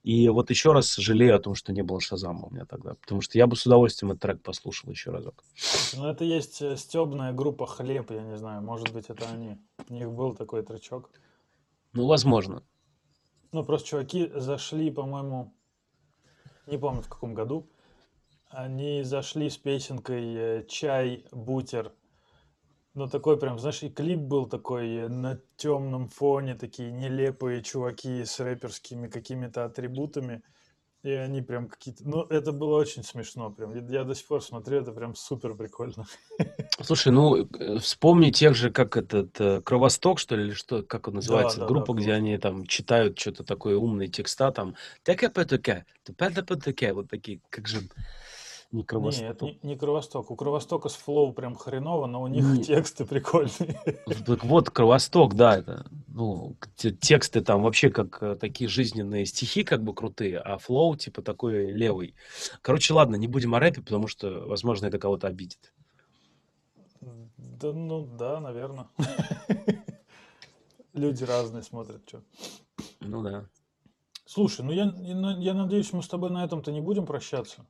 [0.02, 3.20] И вот еще раз жалею о том, что не было Шазама у меня тогда, потому
[3.20, 5.44] что я бы с удовольствием этот трек послушал еще разок.
[5.94, 9.58] Ну, это есть э, стебная группа «Хлеб», я не знаю, может быть, это они.
[9.88, 11.10] У них был такой тречок.
[11.92, 12.64] Ну, возможно.
[13.52, 15.54] Ну, просто чуваки зашли, по-моему,
[16.66, 17.70] не помню в каком году,
[18.48, 21.92] они зашли с песенкой э, «Чай, бутер».
[22.94, 28.38] Ну, такой прям, знаешь, и клип был такой на темном фоне, такие нелепые чуваки с
[28.38, 30.42] рэперскими какими-то атрибутами.
[31.02, 32.06] И они прям какие-то...
[32.06, 33.74] Ну, это было очень смешно прям.
[33.88, 36.06] Я, до сих пор смотрю, это прям супер прикольно.
[36.80, 41.08] Слушай, ну, э, вспомни тех же, как этот, э, Кровосток, что ли, или что, как
[41.08, 45.86] он называется, да, группа, да, где они там читают что-то такое умные текста, там, патаке,
[46.62, 47.80] таке вот такие, как же,
[48.72, 49.42] не Нет, Кровосток.
[49.42, 50.30] не, не Кровосток.
[50.30, 53.78] У Кровостока с flow прям хреново, но у них Не, тексты прикольные.
[54.26, 59.62] так вот, Кровосток, да, это, ну, те- тексты там вообще как э, такие жизненные стихи
[59.62, 62.14] как бы крутые, а flow типа такой левый.
[62.62, 65.72] Короче, ладно, не будем о рэпе, потому что, возможно, это кого-то обидит.
[67.00, 68.88] Да, ну да, наверное.
[70.94, 72.22] Люди разные смотрят, что.
[73.00, 73.46] Ну да.
[74.24, 77.66] Слушай, ну я, я я надеюсь, мы с тобой на этом-то не будем прощаться.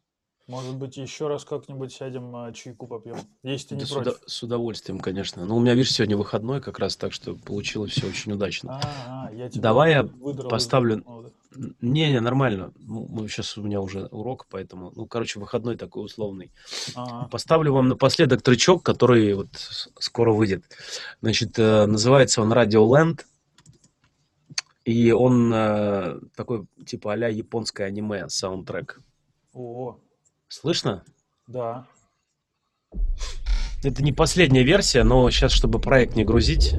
[0.49, 4.03] Может быть, еще раз как-нибудь сядем, а, чайку попьем, если ты Да не с, уда-
[4.11, 4.21] против.
[4.27, 5.45] с удовольствием, конечно.
[5.47, 8.81] Ну, у меня, видишь, сегодня выходной как раз, так что получилось все очень удачно.
[8.83, 10.97] А, а, я тебя Давай я выдрал поставлю...
[10.97, 11.31] выходного, да?
[11.55, 12.73] Н- Не-не, нормально.
[12.81, 16.51] Ну, сейчас у меня уже урок, поэтому, ну, короче, выходной такой условный.
[16.97, 20.65] А, Поставлю вам напоследок тречок, который вот с- скоро выйдет.
[21.21, 23.21] Значит, э, называется он Radioland,
[24.85, 28.99] и он э, такой, типа, а-ля японское аниме саундтрек.
[29.53, 29.99] о,
[30.53, 31.03] Слышно?
[31.47, 31.87] да.
[33.83, 36.75] Это не последняя версия, но сейчас, чтобы проект не грузить,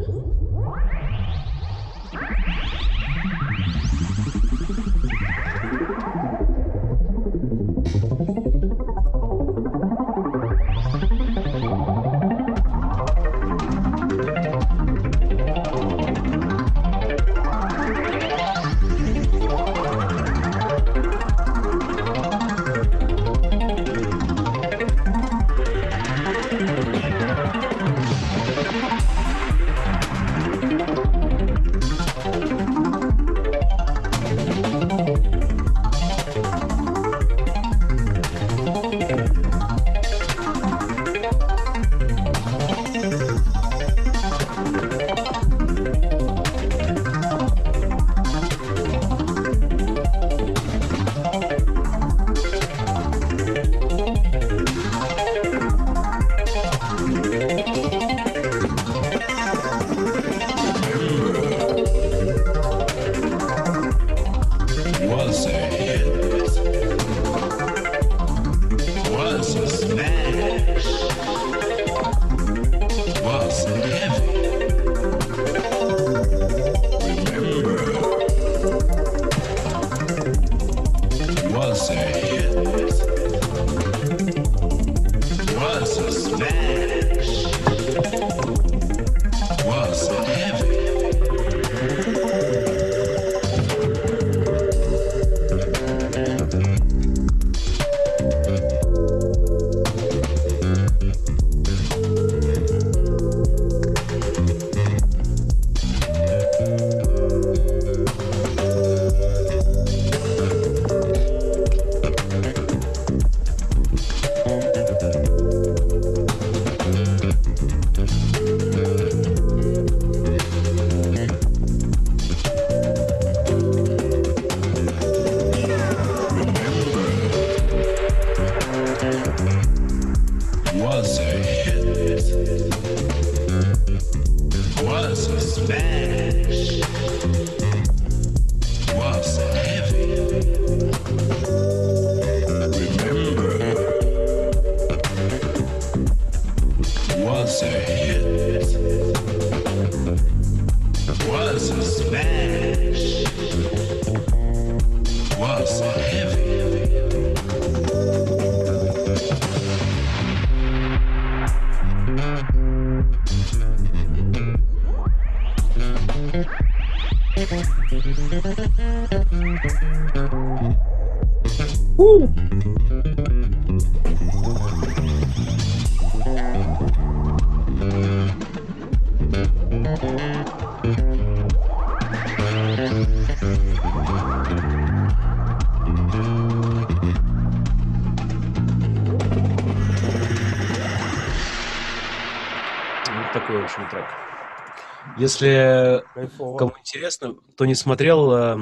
[195.23, 196.57] Если Кайфово.
[196.57, 198.57] кому интересно, кто не смотрел, э,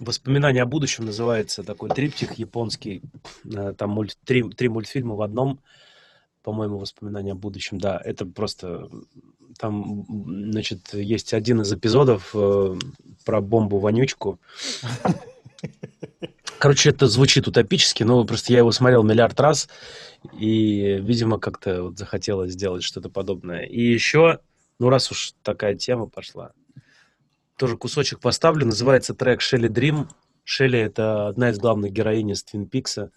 [0.00, 3.00] «Воспоминания о будущем» называется такой триптих японский.
[3.44, 5.60] Э, Там мульт- три, три мультфильма в одном,
[6.42, 7.78] по-моему, «Воспоминания о будущем».
[7.78, 8.88] Да, это просто...
[9.58, 12.76] Там, значит, есть один из эпизодов э,
[13.24, 14.40] про бомбу-вонючку.
[16.58, 19.68] Короче, это звучит утопически, но просто я его смотрел миллиард раз,
[20.38, 23.62] и, видимо, как-то вот захотелось сделать что-то подобное.
[23.62, 24.40] И еще,
[24.80, 26.52] ну раз уж такая тема пошла,
[27.56, 30.08] тоже кусочек поставлю, называется трек Shelly Dream,
[30.42, 33.12] Шелли это одна из главных героинь из Твин Пикса.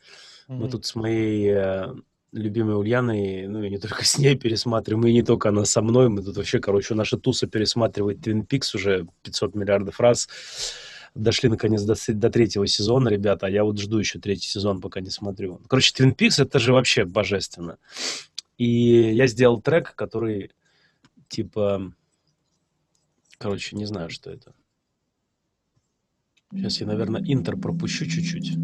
[0.48, 0.70] Мы Мгм.
[0.70, 1.94] тут с моей э,
[2.34, 6.10] любимой Ульяной, ну и не только с ней пересматриваем, и не только она со мной,
[6.10, 10.28] мы тут вообще, короче, наша туса пересматривает Твин Пикс уже 500 миллиардов раз.
[11.16, 15.00] Дошли наконец до, до третьего сезона, ребята, а я вот жду еще третий сезон, пока
[15.00, 15.62] не смотрю.
[15.70, 17.78] Короче, Твин Пикс это же вообще божественно.
[18.58, 18.66] И
[19.14, 20.52] я сделал трек, который
[21.34, 21.92] типа,
[23.40, 24.54] короче, не знаю, что это.
[26.52, 28.56] Сейчас я, наверное, интер пропущу чуть-чуть.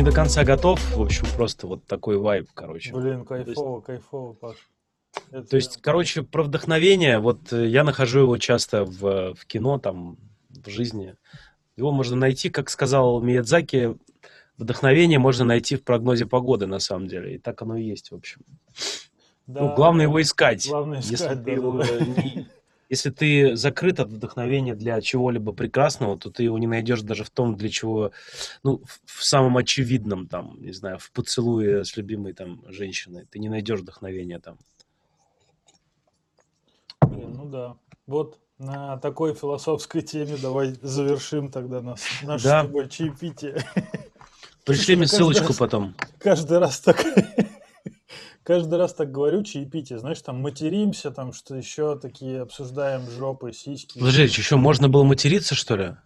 [0.00, 0.80] Не до конца готов.
[0.96, 2.90] В общем, просто вот такой вайб, короче.
[2.94, 4.56] Блин, кайфово, кайфово, Паш.
[5.30, 9.78] Это То есть, короче, про вдохновение, вот э, я нахожу его часто в, в кино,
[9.78, 10.16] там,
[10.48, 11.16] в жизни.
[11.76, 13.98] Его можно найти, как сказал Миядзаки,
[14.56, 17.34] вдохновение можно найти в прогнозе погоды, на самом деле.
[17.34, 18.40] И так оно и есть, в общем.
[19.46, 20.66] да, ну, главное его искать.
[20.66, 22.04] Главное Если искать, ты, его да-да-да.
[22.06, 22.48] не-
[22.90, 27.30] если ты закрыт от вдохновения для чего-либо прекрасного, то ты его не найдешь даже в
[27.30, 28.10] том, для чего,
[28.64, 33.26] ну, в, самом очевидном, там, не знаю, в поцелуе с любимой там женщиной.
[33.30, 34.58] Ты не найдешь вдохновения там.
[37.00, 37.76] Ну да.
[38.08, 42.62] Вот на такой философской теме давай завершим тогда нас, наше Да.
[42.62, 43.64] с тобой чаепитие.
[44.64, 45.94] Пришли мне ссылочку раз- потом.
[46.18, 47.04] Каждый раз так...
[48.42, 53.98] Каждый раз так говорю, чаепитие, знаешь, там материмся, там что еще такие обсуждаем жопы, сиськи.
[53.98, 55.96] Подожди, еще можно было материться, что ли?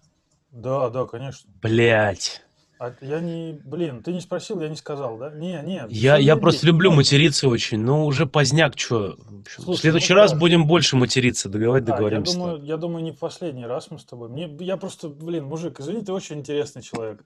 [0.51, 1.49] Да, да, конечно.
[1.63, 2.43] Блять.
[2.81, 5.31] А я не, блин, ты не спросил, я не сказал, да?
[5.31, 5.85] Не, не.
[5.91, 9.17] Я, я просто люблю ну, материться очень, но уже поздняк, что.
[9.59, 10.39] В следующий ну раз да.
[10.39, 12.35] будем больше материться, договаривать да, я договоримся.
[12.35, 14.29] думаю, я думаю, не в последний раз мы с тобой.
[14.29, 17.25] Мне, я просто, блин, мужик, извини, ты очень интересный человек.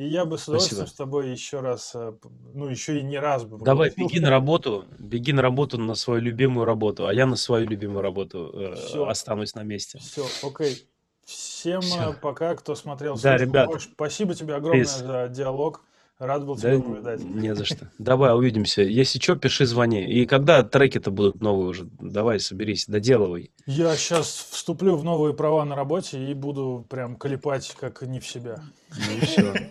[0.00, 0.94] И я бы с удовольствием Спасибо.
[0.94, 2.14] с тобой еще раз, э,
[2.54, 6.22] ну, еще и не раз бы Давай, беги на работу, беги на работу, на свою
[6.22, 9.98] любимую работу, а я на свою любимую работу э, останусь на месте.
[9.98, 10.88] Все, окей.
[11.26, 12.12] Всем Всё.
[12.12, 13.18] э, пока, кто смотрел.
[13.22, 13.70] Да, ребят.
[13.78, 15.06] Спасибо тебе огромное Peace.
[15.06, 15.82] за диалог.
[16.20, 17.24] Рад был Да, тебя повидать.
[17.24, 17.90] не за что.
[17.98, 18.82] Давай, увидимся.
[18.82, 20.04] Если что, пиши, звони.
[20.04, 23.50] И когда треки-то будут новые уже, давай, соберись, доделывай.
[23.64, 28.26] Я сейчас вступлю в новые права на работе и буду прям клепать как не в
[28.26, 28.62] себя.
[28.90, 29.70] Ну и все.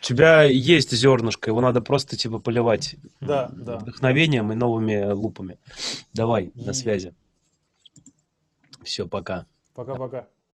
[0.00, 3.78] У тебя есть зернышко, его надо просто типа поливать Да, да.
[3.78, 5.56] вдохновением и новыми лупами.
[6.12, 7.14] Давай, на связи.
[8.82, 9.46] Все, пока.
[9.74, 10.26] Пока-пока.